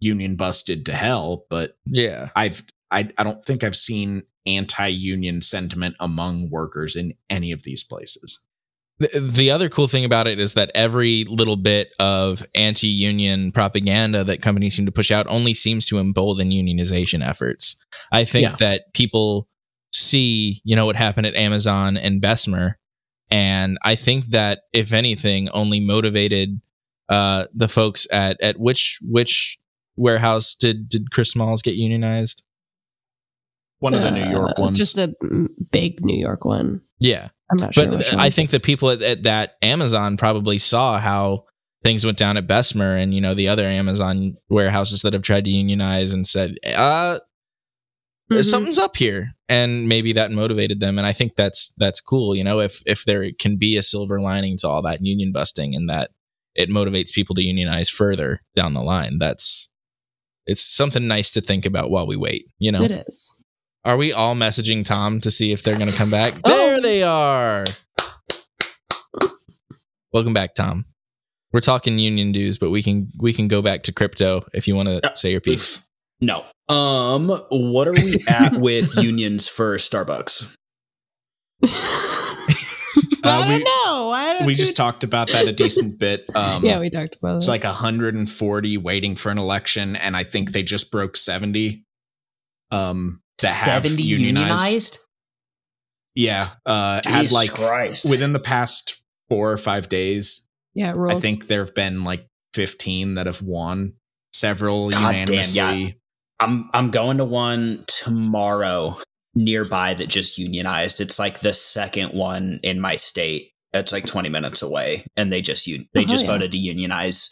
[0.00, 1.46] union busted to hell.
[1.48, 2.30] But Yeah.
[2.34, 7.84] I've I I don't think I've seen anti-union sentiment among workers in any of these
[7.84, 8.48] places.
[9.02, 13.52] The, the other cool thing about it is that every little bit of anti union
[13.52, 17.76] propaganda that companies seem to push out only seems to embolden unionization efforts.
[18.12, 18.56] I think Yeah.
[18.56, 19.48] that people
[19.92, 22.78] see, you know, what happened at Amazon and Bessemer.
[23.30, 26.60] And I think that, if anything, only motivated
[27.08, 29.58] uh, the folks at, at which which
[29.96, 32.42] warehouse did, did Chris Smalls get unionized?
[33.80, 34.78] One of the New York Uh, ones.
[34.78, 35.14] Just the
[35.72, 36.82] big New York one.
[37.00, 37.30] Yeah.
[37.52, 37.86] I'm not sure.
[37.86, 41.44] but I think the people at, at that Amazon probably saw how
[41.84, 45.44] things went down at Bessemer and you know the other Amazon warehouses that have tried
[45.44, 47.18] to unionize and said, "Uh,
[48.30, 48.44] Mhm.
[48.44, 50.96] something's up here," and maybe that motivated them.
[50.96, 52.34] And I think that's that's cool.
[52.34, 55.74] You know, if if there can be a silver lining to all that union busting
[55.74, 56.10] and that
[56.54, 59.68] it motivates people to unionize further down the line, that's
[60.46, 62.46] it's something nice to think about while we wait.
[62.58, 63.34] You know, it is.
[63.84, 66.34] Are we all messaging Tom to see if they're going to come back?
[66.44, 66.50] Oh.
[66.50, 67.64] There they are.
[70.12, 70.86] Welcome back, Tom.
[71.52, 74.74] We're talking union dues, but we can we can go back to crypto if you
[74.74, 75.12] want to Yeah.
[75.12, 75.82] say your piece.
[76.20, 76.44] No.
[76.68, 80.54] Um, what are we at with unions for Starbucks?
[81.64, 81.68] I
[83.24, 84.10] Uh, don't know.
[84.10, 86.24] I don't we do- just talked about that a decent bit.
[86.34, 87.36] Um, yeah, we talked about it.
[87.36, 91.84] it's like 140 waiting for an election, and I think they just broke 70.
[92.70, 94.38] Um, that have 70 unionized.
[94.48, 94.98] unionized?
[96.14, 98.08] Yeah, uh, had like Christ.
[98.08, 100.46] within the past four or five days.
[100.74, 101.16] yeah, it rules.
[101.16, 103.94] I think there have been like 15 that have won.
[104.34, 105.82] Several God damn, unanimously.
[105.84, 105.90] yeah.
[106.40, 108.98] I'm I'm going to one tomorrow
[109.34, 111.00] nearby that just unionized.
[111.00, 113.50] It's like the second one in my state.
[113.74, 116.30] It's like 20 minutes away, and they just un- they Oh, just yeah.
[116.32, 117.30] voted to unionize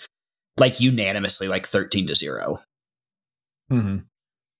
[0.59, 2.61] like unanimously, like 13 to zero.
[3.71, 4.05] Mhm.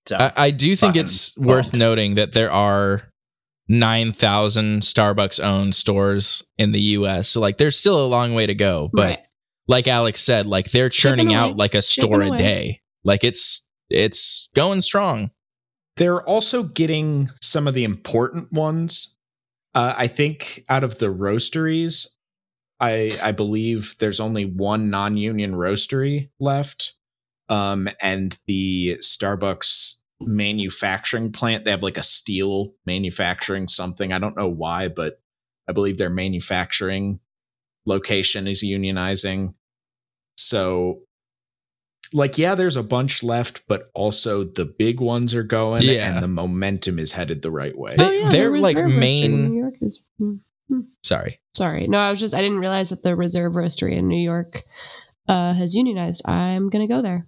[0.07, 3.03] So I, I do think Fucking it's worth noting that there are
[3.69, 7.29] nine thousand Starbucks owned stores in the U.S.
[7.29, 8.91] So like, there's still a long way to go.
[8.93, 9.19] But Right.
[9.69, 11.55] like Alex said, like they're churning Chipping out away.
[11.57, 12.39] like a store Chipping a away.
[12.39, 12.81] day.
[13.05, 15.31] Like it's it's going strong.
[15.97, 19.17] They're also getting some of the important ones.
[19.75, 22.07] Uh, I think out of the roasteries,
[22.81, 26.95] I I believe there's only one non-union roastery left.
[27.51, 34.13] Um, and the Starbucks manufacturing plant, they have like a steel manufacturing something.
[34.13, 35.21] I don't know why, but
[35.69, 37.21] I believe their manufacturing
[37.87, 39.55] location is unionizing.
[40.37, 41.01] So
[42.13, 46.13] like yeah there's a bunch left but also the big ones are going Yeah.
[46.13, 48.99] and the momentum is headed the right way They- oh, yeah, they're, the like, Reserve
[48.99, 50.03] main- New York is.
[50.21, 50.41] mm,
[51.05, 51.39] Sorry.
[51.55, 54.63] Sorry, no, I was just I didn't realize that the Reserve Roastery in New York
[55.29, 56.23] uh, has unionized.
[56.29, 57.27] I'm gonna go there.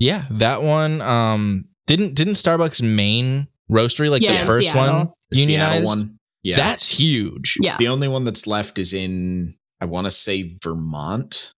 [0.00, 4.82] Yeah, that one um didn't didn't Starbucks main roastery like yeah, the first Seattle.
[4.98, 6.16] one The Seattle one.
[6.42, 6.56] Yeah.
[6.56, 7.58] That's huge.
[7.60, 7.76] Yeah.
[7.76, 11.52] the only one that's left is in I want to say Vermont,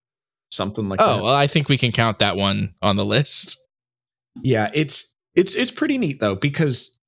[0.51, 1.23] something like Oh, that.
[1.23, 3.57] well, I think we can count that one on the list.
[4.41, 6.99] Yeah, it's it's it's pretty neat though because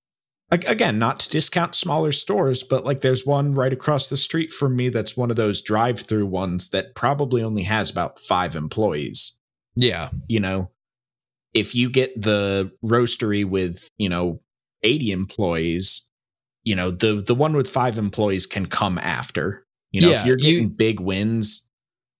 [0.51, 4.51] ag- again, not to discount smaller stores, but like there's one right across the street
[4.51, 9.39] from me that's one of those drive-through ones that probably only has about 5 employees,
[9.75, 10.09] Yeah.
[10.27, 10.71] you know.
[11.53, 14.41] If you get the roastery with, you know,
[14.83, 16.09] 80 employees,
[16.63, 19.65] you know, the the one with 5 employees can come after.
[19.91, 21.69] You know, Yeah, if you're you- getting big wins,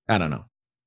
[0.07, 0.45] I don't know.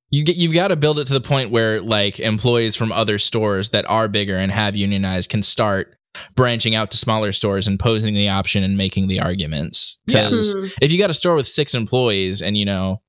[0.09, 3.17] You get you've got to build it to the point where like employees from other
[3.19, 5.95] stores that are bigger and have unionized can start
[6.33, 9.99] branching out to smaller stores and posing the option and making the arguments.
[10.05, 10.73] Because Mhm.
[10.81, 13.01] if you got a store with six employees and you know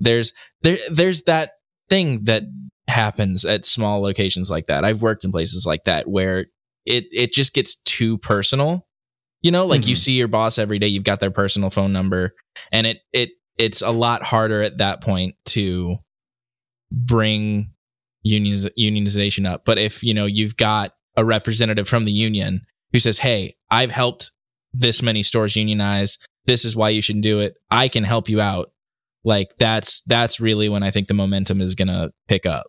[0.00, 1.50] there's there there's that
[1.90, 2.44] thing that
[2.88, 4.84] happens at small locations like that.
[4.84, 6.46] I've worked in places like that where
[6.86, 8.86] it it just gets too personal.
[9.42, 9.98] You know, like you Mhm.
[9.98, 12.34] see your boss every day, you've got their personal phone number
[12.72, 15.96] and it it it's a lot harder at that point to
[16.90, 17.70] bring
[18.22, 19.64] unions unionization up.
[19.64, 22.62] But if, you know, you've got a representative from the union
[22.92, 24.32] who says, "Hey, I've helped
[24.72, 26.18] this many stores unionize.
[26.46, 27.54] This is why you should do it.
[27.70, 28.70] I can help you out."
[29.24, 32.66] Like that's that's really when I think the momentum is going to pick up.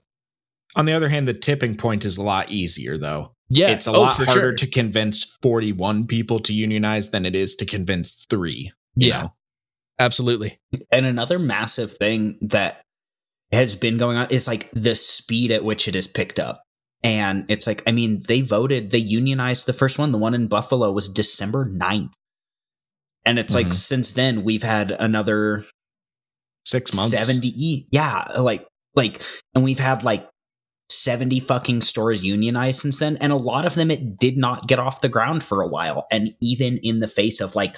[0.76, 3.32] On the other hand, the tipping point is a lot easier though.
[3.50, 4.54] Yeah, it's a oh, lot harder sure.
[4.56, 8.72] to convince 41 people to unionize than it is to convince three.
[8.96, 9.22] you Yeah.
[9.22, 9.34] know?
[10.00, 10.60] Absolutely.
[10.92, 12.82] And another massive thing that
[13.52, 16.64] has been going on is like the speed at which it has picked up.
[17.04, 20.12] And it's like, I mean, they voted, they unionized the first one.
[20.12, 22.14] The one in Buffalo was December 9th.
[23.26, 23.74] And it's like, Mhm.
[23.74, 25.66] since then, we've had another
[26.66, 27.12] Six months.
[27.12, 27.88] 70.
[27.92, 28.24] Yeah.
[28.40, 28.66] Like,
[28.96, 29.22] like,
[29.54, 30.28] and we've had like
[31.06, 33.18] 70 fucking stores unionized since then.
[33.18, 36.08] And a lot of them, it did not get off the ground for a while.
[36.12, 37.78] And even in the face of like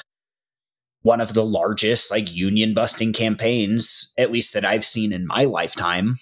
[1.02, 5.44] one of the largest like union busting campaigns, at least that I've seen in my
[5.44, 6.16] lifetime,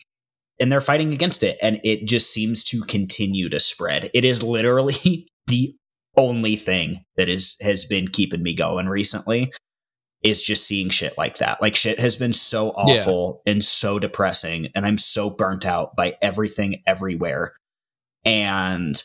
[0.60, 1.58] and they're fighting against it.
[1.62, 4.10] And it just seems to continue to spread.
[4.14, 5.76] It is literally the
[6.18, 9.52] only thing that is has been keeping me going recently
[10.26, 11.62] is just seeing shit like that.
[11.62, 13.00] Like shit has been so Yeah.
[13.02, 17.54] awful and so depressing and I'm so burnt out by everything everywhere
[18.26, 19.02] and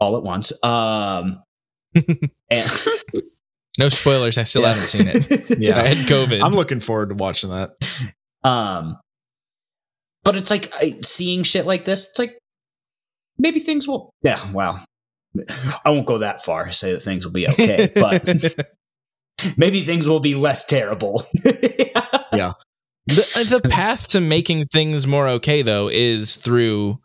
[0.00, 0.52] all at once.
[0.64, 1.42] Um
[2.50, 2.70] and
[3.78, 4.36] No spoilers.
[4.38, 4.68] I still Yeah.
[4.68, 5.50] haven't seen it.
[5.58, 5.78] Yeah.
[5.80, 6.42] I had COVID.
[6.44, 7.70] I'm looking forward to watching that.
[8.42, 8.98] um
[10.24, 12.36] but it's like I, seeing shit like this, it's like
[13.38, 14.84] maybe things will Yeah, well.
[15.84, 18.24] I won't go that far to say that things will be okay, but
[19.56, 21.24] maybe things will be less terrible.
[22.32, 22.52] Yeah.
[23.06, 27.00] The, the path to making things more okay though is through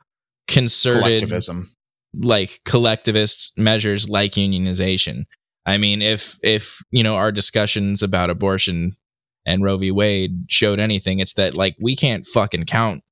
[0.48, 1.70] concerted Collectivism.
[2.14, 5.24] like collectivist measures like unionization
[5.66, 8.98] i mean if if you know our discussions about abortion
[9.46, 13.04] and roe v wade showed anything it's that like we can't fucking count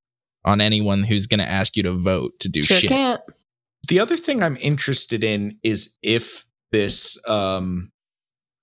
[0.46, 3.22] on anyone who's going to ask you to vote to do Sure shit can't.
[3.88, 7.92] The other thing I'm interested in is if this um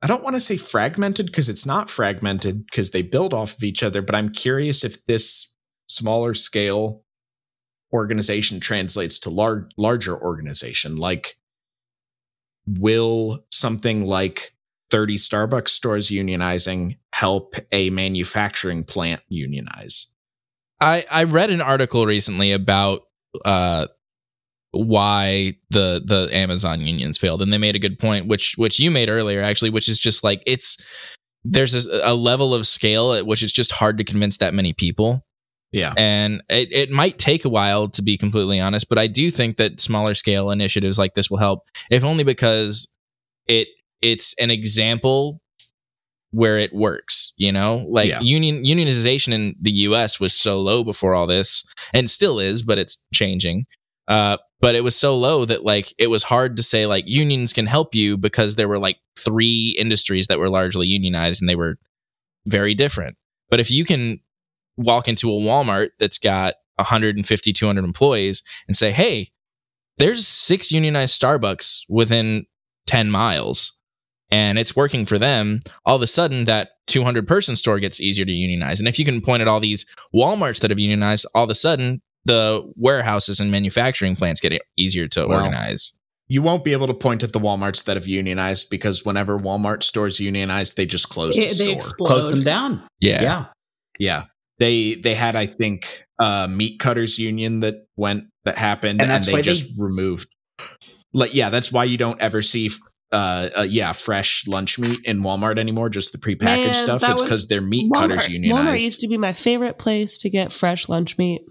[0.03, 3.65] I don't want to say fragmented because it's not fragmented because they build off of
[3.65, 5.55] each other, but I'm curious if this
[5.89, 7.03] smaller scale
[7.93, 10.97] organization translates to lar- larger organization.
[10.97, 11.37] Like,
[12.67, 14.53] will something like
[14.91, 20.15] 30 Starbucks stores unionizing help a manufacturing plant unionize?
[20.81, 23.03] I I read an article recently about
[23.45, 23.87] uh
[24.73, 28.91] why the the Amazon unions failed and they made a good point which which you
[28.91, 30.77] made earlier actually which is just like it's
[31.45, 34.73] there's a, a level of scale at which it's just hard to convince that many
[34.73, 35.25] people
[35.73, 35.95] Yeah.
[35.97, 39.57] and it, it might take a while to be completely honest but i do think
[39.57, 41.61] that smaller scale initiatives like this will help
[41.91, 42.89] if only because
[43.47, 43.69] it
[44.03, 45.41] it's an example
[46.33, 48.21] where it works you know like Yeah.
[48.21, 51.65] union unionization in the us was so low before all this
[51.95, 53.65] and still is but it's changing
[54.09, 57.53] uh but it was so low that like it was hard to say like unions
[57.53, 61.57] can help you because there were like three industries that were largely unionized and they
[61.57, 61.79] were
[62.47, 63.17] very different
[63.49, 64.21] but if you can
[64.77, 69.31] walk into a Walmart that's got 150, 200 employees and say, hey,
[69.99, 72.47] there's six unionized Starbucks within
[72.87, 73.79] 10 miles
[74.31, 78.25] and it's working for them, all of a sudden that 200 person store gets easier
[78.25, 78.79] to unionize.
[78.79, 81.55] And if you can point at all these Walmarts that have unionized, all of a
[81.55, 85.95] sudden the warehouses and manufacturing plants get easier to Well, organize.
[86.29, 89.85] You won't be able to point at the Walmarts that have unionized because whenever Walmart
[89.85, 91.73] stores unionize, they just close the they store.
[91.73, 92.07] explode.
[92.07, 92.83] Close them down.
[93.01, 93.23] Yeah.
[93.23, 93.45] yeah.
[94.01, 94.25] Yeah.
[94.59, 99.23] They they had I think uh meat cutters union that went that happened And and,
[99.23, 100.29] they why just removed
[101.13, 102.71] like yeah, that's why you don't ever see
[103.13, 107.03] uh, uh yeah fresh lunch meat in Walmart anymore, just the prepackaged Man, stuff.
[107.03, 108.67] It's was- because their meat cutters Walmart, unionized.
[108.69, 111.43] Walmart used to be my favorite place to get fresh lunch meat.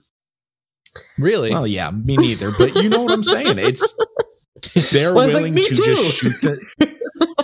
[1.18, 1.52] Really?
[1.52, 2.52] Well, yeah, me neither.
[2.58, 3.58] But you know what I'm saying?
[3.60, 3.98] It's
[4.92, 5.76] they're Well, it's like, willing to too.
[5.84, 6.96] just shoot the.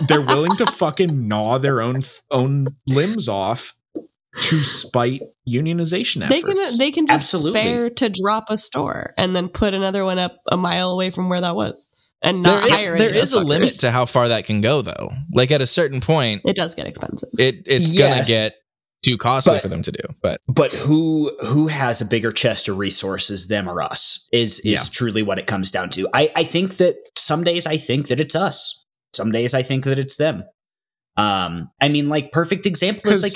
[0.07, 3.75] they're willing to fucking gnaw their own own limbs off
[4.39, 7.59] to spite unionization They can they can just Absolutely.
[7.61, 11.27] spare to drop a store and then put another one up a mile away from
[11.27, 12.97] where that was and not there is, hire.
[12.97, 15.11] there any of a limit to how far that can go, though.
[15.33, 17.29] Like at a certain point, It does get expensive.
[17.37, 18.09] it it's Yes.
[18.15, 18.55] gonna get
[19.03, 20.03] too costly But- for them to do.
[20.21, 24.65] But but who who has a bigger chest of resources them or us is is
[24.65, 24.83] Yeah.
[24.91, 28.19] truly what it comes down to i i think that some days i think that
[28.19, 30.43] it's us some days i think that it's them
[31.17, 33.33] um i mean like perfect example is like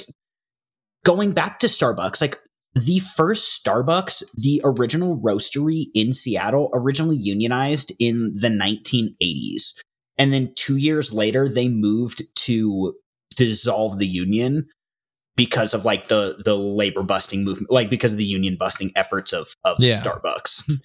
[1.03, 2.37] going back to starbucks like
[2.75, 9.73] the first starbucks the original roastery in seattle originally unionized in the 1980s
[10.17, 12.95] and then two years later they moved to
[13.35, 14.67] dissolve the union
[15.37, 19.33] because of like the the labor busting movement like because of the union busting efforts
[19.33, 20.01] of of Yeah.
[20.01, 20.69] starbucks.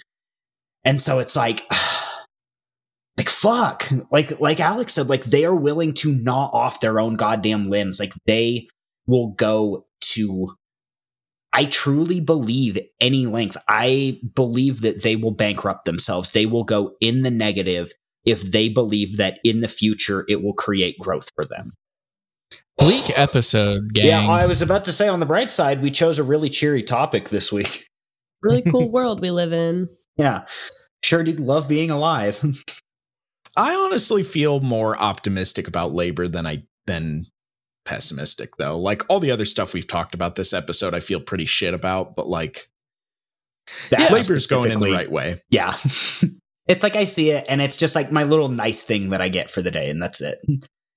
[0.84, 1.70] And so it's like
[3.18, 3.84] like fuck.
[4.10, 8.00] Like like alex said like they are willing to gnaw off their own goddamn limbs.
[8.00, 8.66] Like they
[9.06, 10.54] will go to
[11.52, 13.56] i truly believe any length.
[13.68, 16.30] I believe that they will bankrupt themselves.
[16.30, 17.92] They will go in the negative
[18.24, 21.72] if they believe that in the future it will create growth for them
[22.78, 24.06] bleak episode, gang.
[24.06, 26.82] yeah, I was about to say on the bright side, we chose a really cheery
[26.82, 27.86] topic this week.
[28.42, 29.86] Really cool world we live in.
[30.16, 30.46] Yeah.
[31.04, 32.42] Sure do love being alive.
[33.56, 37.26] I honestly feel more optimistic about labor than I than
[37.84, 38.78] pessimistic though.
[38.78, 42.16] Like all the other stuff we've talked about this episode, I feel pretty shit about,
[42.16, 42.70] but like
[43.90, 45.42] That labor's going in the right way.
[45.50, 45.74] Yeah.
[46.66, 49.28] it's like I see it and it's just like my little nice thing that I
[49.28, 50.38] get for the day and that's it.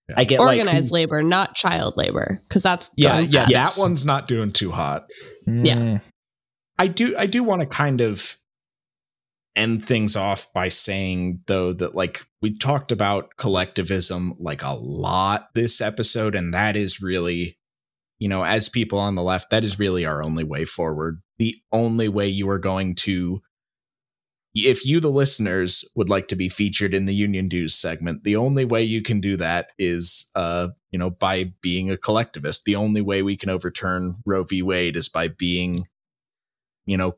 [0.09, 0.15] Yeah.
[0.17, 3.75] I get Organized like labor, not child labor, because that's Yeah, yeah, Yes.
[3.75, 5.05] that one's not doing too hot.
[5.47, 5.75] Yeah.
[5.75, 6.01] Mm.
[6.77, 8.37] I do I do want to kind of
[9.55, 15.49] end things off by saying though that like we talked about collectivism like a lot
[15.53, 17.55] this episode and that is really
[18.17, 21.55] you know as people on the left that is really our only way forward the
[21.71, 23.41] only way you are going to
[24.55, 28.35] if you the listeners would like to be featured in the union dues segment the
[28.35, 32.63] only way you can do that is uh you know by being a collectivist.
[32.63, 34.61] The only way we can overturn roe v.
[34.61, 35.87] Wade is by being
[36.85, 37.17] you know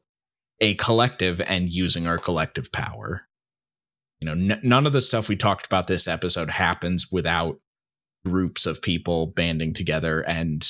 [0.61, 3.27] a collective and using our collective power.
[4.21, 7.59] You know n- none of the stuff we talked about this episode happens without
[8.23, 10.67] groups of people banding together and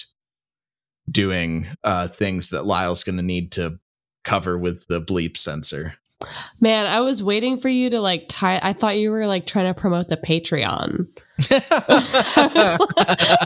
[1.09, 3.79] doing uh things that lyle's going to need to
[4.23, 5.93] cover with the bleep censor
[6.59, 8.59] Man, I was waiting for you to like tie.
[8.61, 11.07] I thought you were like trying to promote the Patreon.
[11.51, 12.77] I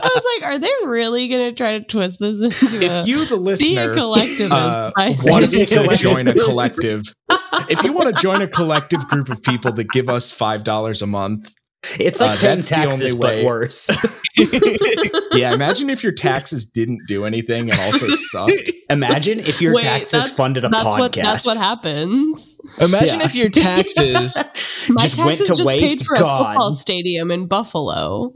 [0.02, 3.24] was like, are they really going to try to twist this into a if you
[3.24, 7.02] the be a listener collectivist uh, saying- to join a collective
[7.68, 11.02] if you want to join a collective group of people that give us five dollars
[11.02, 11.52] a month
[11.98, 13.44] it's Uh, like paying taxes but way.
[13.44, 13.88] worse.
[15.32, 19.82] yeah imagine if your taxes didn't do anything and also sucked Imagine if your Wait,
[19.82, 20.98] taxes that's- funded a that's podcast.
[20.98, 22.58] What, that's what happens.
[22.80, 23.24] Imagine Yeah.
[23.24, 24.36] if your taxes.
[24.88, 28.32] My Just taxes went to just waste, paid for a football stadium in Buffalo.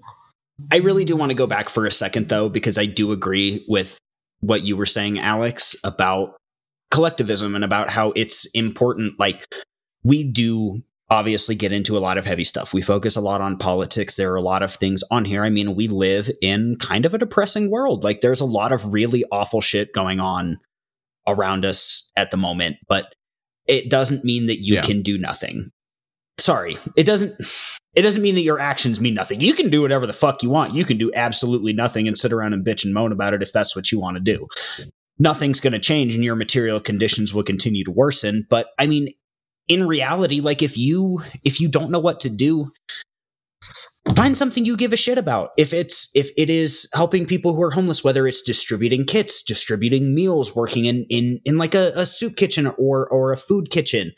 [0.71, 3.65] I really do want to go back for a second though, because I do agree
[3.69, 3.99] with
[4.41, 6.37] what you were saying, Alex, about
[6.93, 9.19] collectivism and about how it's important.
[9.19, 9.45] Like,
[10.05, 12.73] we do obviously get into a lot of heavy stuff.
[12.73, 14.17] We focus a lot on politics.
[14.17, 15.45] There are a lot of things on here.
[15.45, 18.05] I mean, we live in kind of a depressing world.
[18.05, 20.59] Like, there's a lot of really awful shit going on
[21.29, 23.15] around us at the moment, but
[23.67, 24.83] it doesn't mean that you Yeah.
[24.83, 25.71] can do nothing.
[26.39, 27.35] Sorry, it doesn't.
[27.95, 29.41] It doesn't mean that your actions mean nothing.
[29.41, 30.75] You can do whatever the fuck you want.
[30.75, 33.53] You can do absolutely nothing and sit around and bitch and moan about it if
[33.53, 34.49] that's what you want to do.
[35.19, 38.47] Nothing's going to change and your material conditions will continue to worsen.
[38.51, 39.11] But I mean,
[39.69, 42.71] in reality, like if you if you don't know what to do,
[44.15, 45.51] find something you give a shit about.
[45.57, 50.15] If it's if it is helping people who are homeless, whether it's distributing kits, distributing
[50.15, 54.13] meals, working in in in like a, a soup kitchen or or a food kitchen,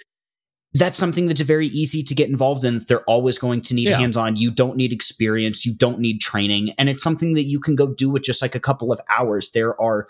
[0.75, 2.81] that's something that's very easy to get involved in.
[2.89, 3.99] They're always going to need Yeah.
[3.99, 4.37] hands on.
[4.37, 5.65] You don't need experience.
[5.65, 6.71] You don't need training.
[6.79, 9.53] And it's something that you can go do with just like a couple of hours.
[9.53, 10.09] There are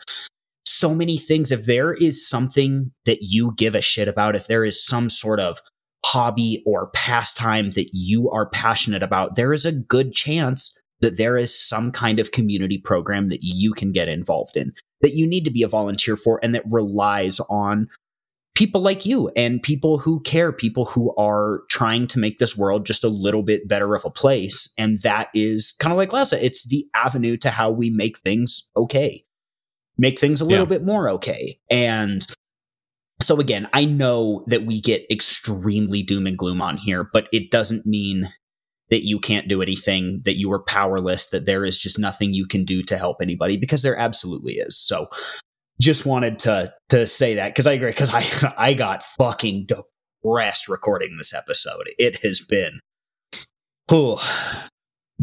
[0.79, 1.53] so many things.
[1.53, 5.41] If there is something that you give a shit about, if there is some sort
[5.41, 5.61] of
[6.05, 11.37] hobby or pastime that you are passionate about, there is a good chance that there
[11.37, 14.72] is some kind of community program that you can get involved in
[15.03, 17.89] that you need to be a volunteer for and that relies on
[18.55, 22.87] people like you and people who care, people who are trying to make this world
[22.87, 24.72] just a little bit better of a place.
[24.79, 26.43] And that is kind of like Lassa.
[26.43, 29.26] It's the avenue to how we make things okay,
[29.99, 30.79] make things a little Yeah.
[30.79, 31.59] bit more okay.
[31.71, 32.27] And
[33.23, 37.51] so again, I know that we get extremely doom and gloom on here, but it
[37.51, 38.31] doesn't mean
[38.91, 42.47] that you can't do anything, that you are powerless, that there is just nothing you
[42.47, 44.79] can do to help anybody because there absolutely is.
[44.79, 45.09] So
[45.81, 50.69] just wanted to to say that because I agree because I I got fucking depressed
[50.69, 51.91] recording this episode.
[51.99, 52.81] It has been
[53.91, 54.19] whew,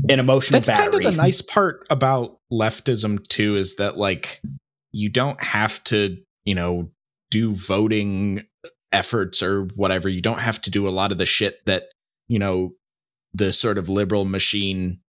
[0.09, 0.91] an emotional That's battery.
[0.91, 4.41] kind of the nice part about leftism too is that like
[4.93, 6.91] you don't have to, you know,
[7.29, 8.45] do voting
[8.93, 10.07] efforts or whatever.
[10.07, 11.85] You don't have to do a lot of the shit that,
[12.27, 12.73] you know,
[13.33, 15.01] the sort of liberal machine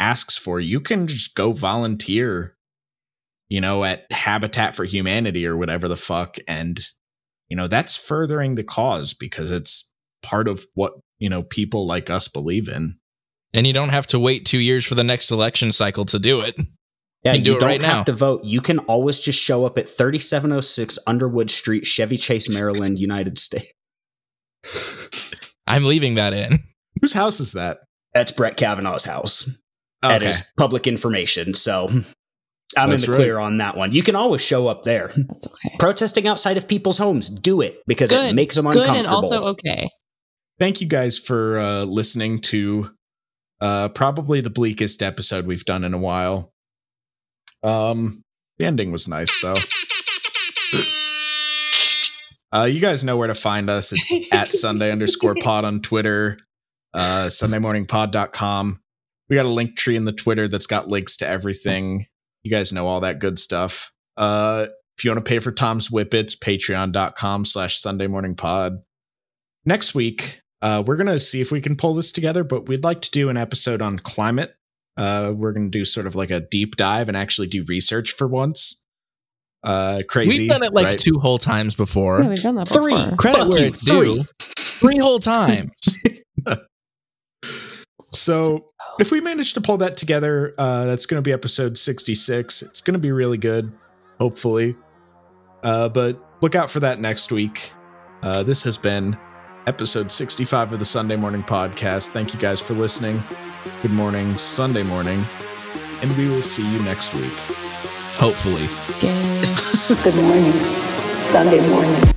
[0.00, 0.58] asks for.
[0.58, 2.56] You can just go volunteer,
[3.48, 6.80] you know, at Habitat for Humanity or whatever the fuck and
[7.48, 12.10] you know, that's furthering the cause because it's part of what, you know, people like
[12.10, 12.98] us believe in.
[13.54, 16.40] And you don't have to wait two years for the next election cycle to do
[16.40, 16.60] it.
[17.26, 18.02] Yeah, you can do you it don't right have now.
[18.04, 18.44] to vote.
[18.44, 23.72] You can always just show up at 3706 Underwood Street, Chevy Chase, Maryland, United States.
[25.66, 26.60] I'm leaving that in.
[27.00, 27.78] Whose house is that?
[28.14, 29.50] That's Brett Kavanaugh's house.
[30.02, 30.30] That Okay.
[30.30, 31.54] is public information.
[31.54, 31.88] So
[32.76, 33.22] I'm That's in the right.
[33.22, 33.92] clear on that one.
[33.92, 35.12] You can always show up there.
[35.16, 35.76] That's okay.
[35.78, 38.30] Protesting outside of people's homes, do it because Good.
[38.30, 39.06] it makes them Good uncomfortable.
[39.06, 39.88] and also okay.
[40.58, 42.90] Thank you guys for uh, listening to
[43.60, 46.52] uh, probably the bleakest episode we've done in a while.
[47.66, 48.22] Um,
[48.58, 49.54] the ending was nice though.
[52.52, 53.92] Uh, you guys know where to find us.
[53.92, 56.38] It's at Sunday underscore pod on Twitter,
[56.94, 58.80] uh, SundayMorningPod.com.
[59.28, 62.06] We got a link tree in the Twitter that's got links to everything.
[62.44, 63.92] You guys know all that good stuff.
[64.16, 68.78] Uh, if you want to pay for Tom's Whippets, patreon.com slash Sunday Morning Pod.
[69.66, 72.84] Next week, uh, we're going to see if we can pull this together, but we'd
[72.84, 74.54] like to do an episode on climate.
[74.96, 78.12] Uh, we're going to do sort of like a deep dive and actually do research
[78.12, 78.84] for once.
[79.62, 80.42] Uh, crazy.
[80.42, 80.98] We've done it like right?
[80.98, 82.22] two whole times before.
[82.22, 82.94] Yeah, we've done that Three.
[82.94, 83.16] before.
[83.16, 84.24] Credit Fuck where you, it's due.
[84.38, 85.72] Three whole times.
[88.16, 88.66] So
[88.98, 92.62] if we manage to pull that together, uh, that's going to be episode 66.
[92.62, 93.72] It's going to be really good,
[94.18, 94.76] hopefully.
[95.62, 97.70] Uh, but look out for that next week.
[98.22, 99.16] Uh, this has been
[99.66, 102.10] episode 65 of the Sunday Morning Podcast.
[102.10, 103.22] Thank you guys for listening.
[103.82, 105.24] Good morning, Sunday morning,
[106.02, 107.32] and we will see you next week.
[108.18, 108.66] Hopefully.
[110.02, 112.15] Good morning, Sunday morning.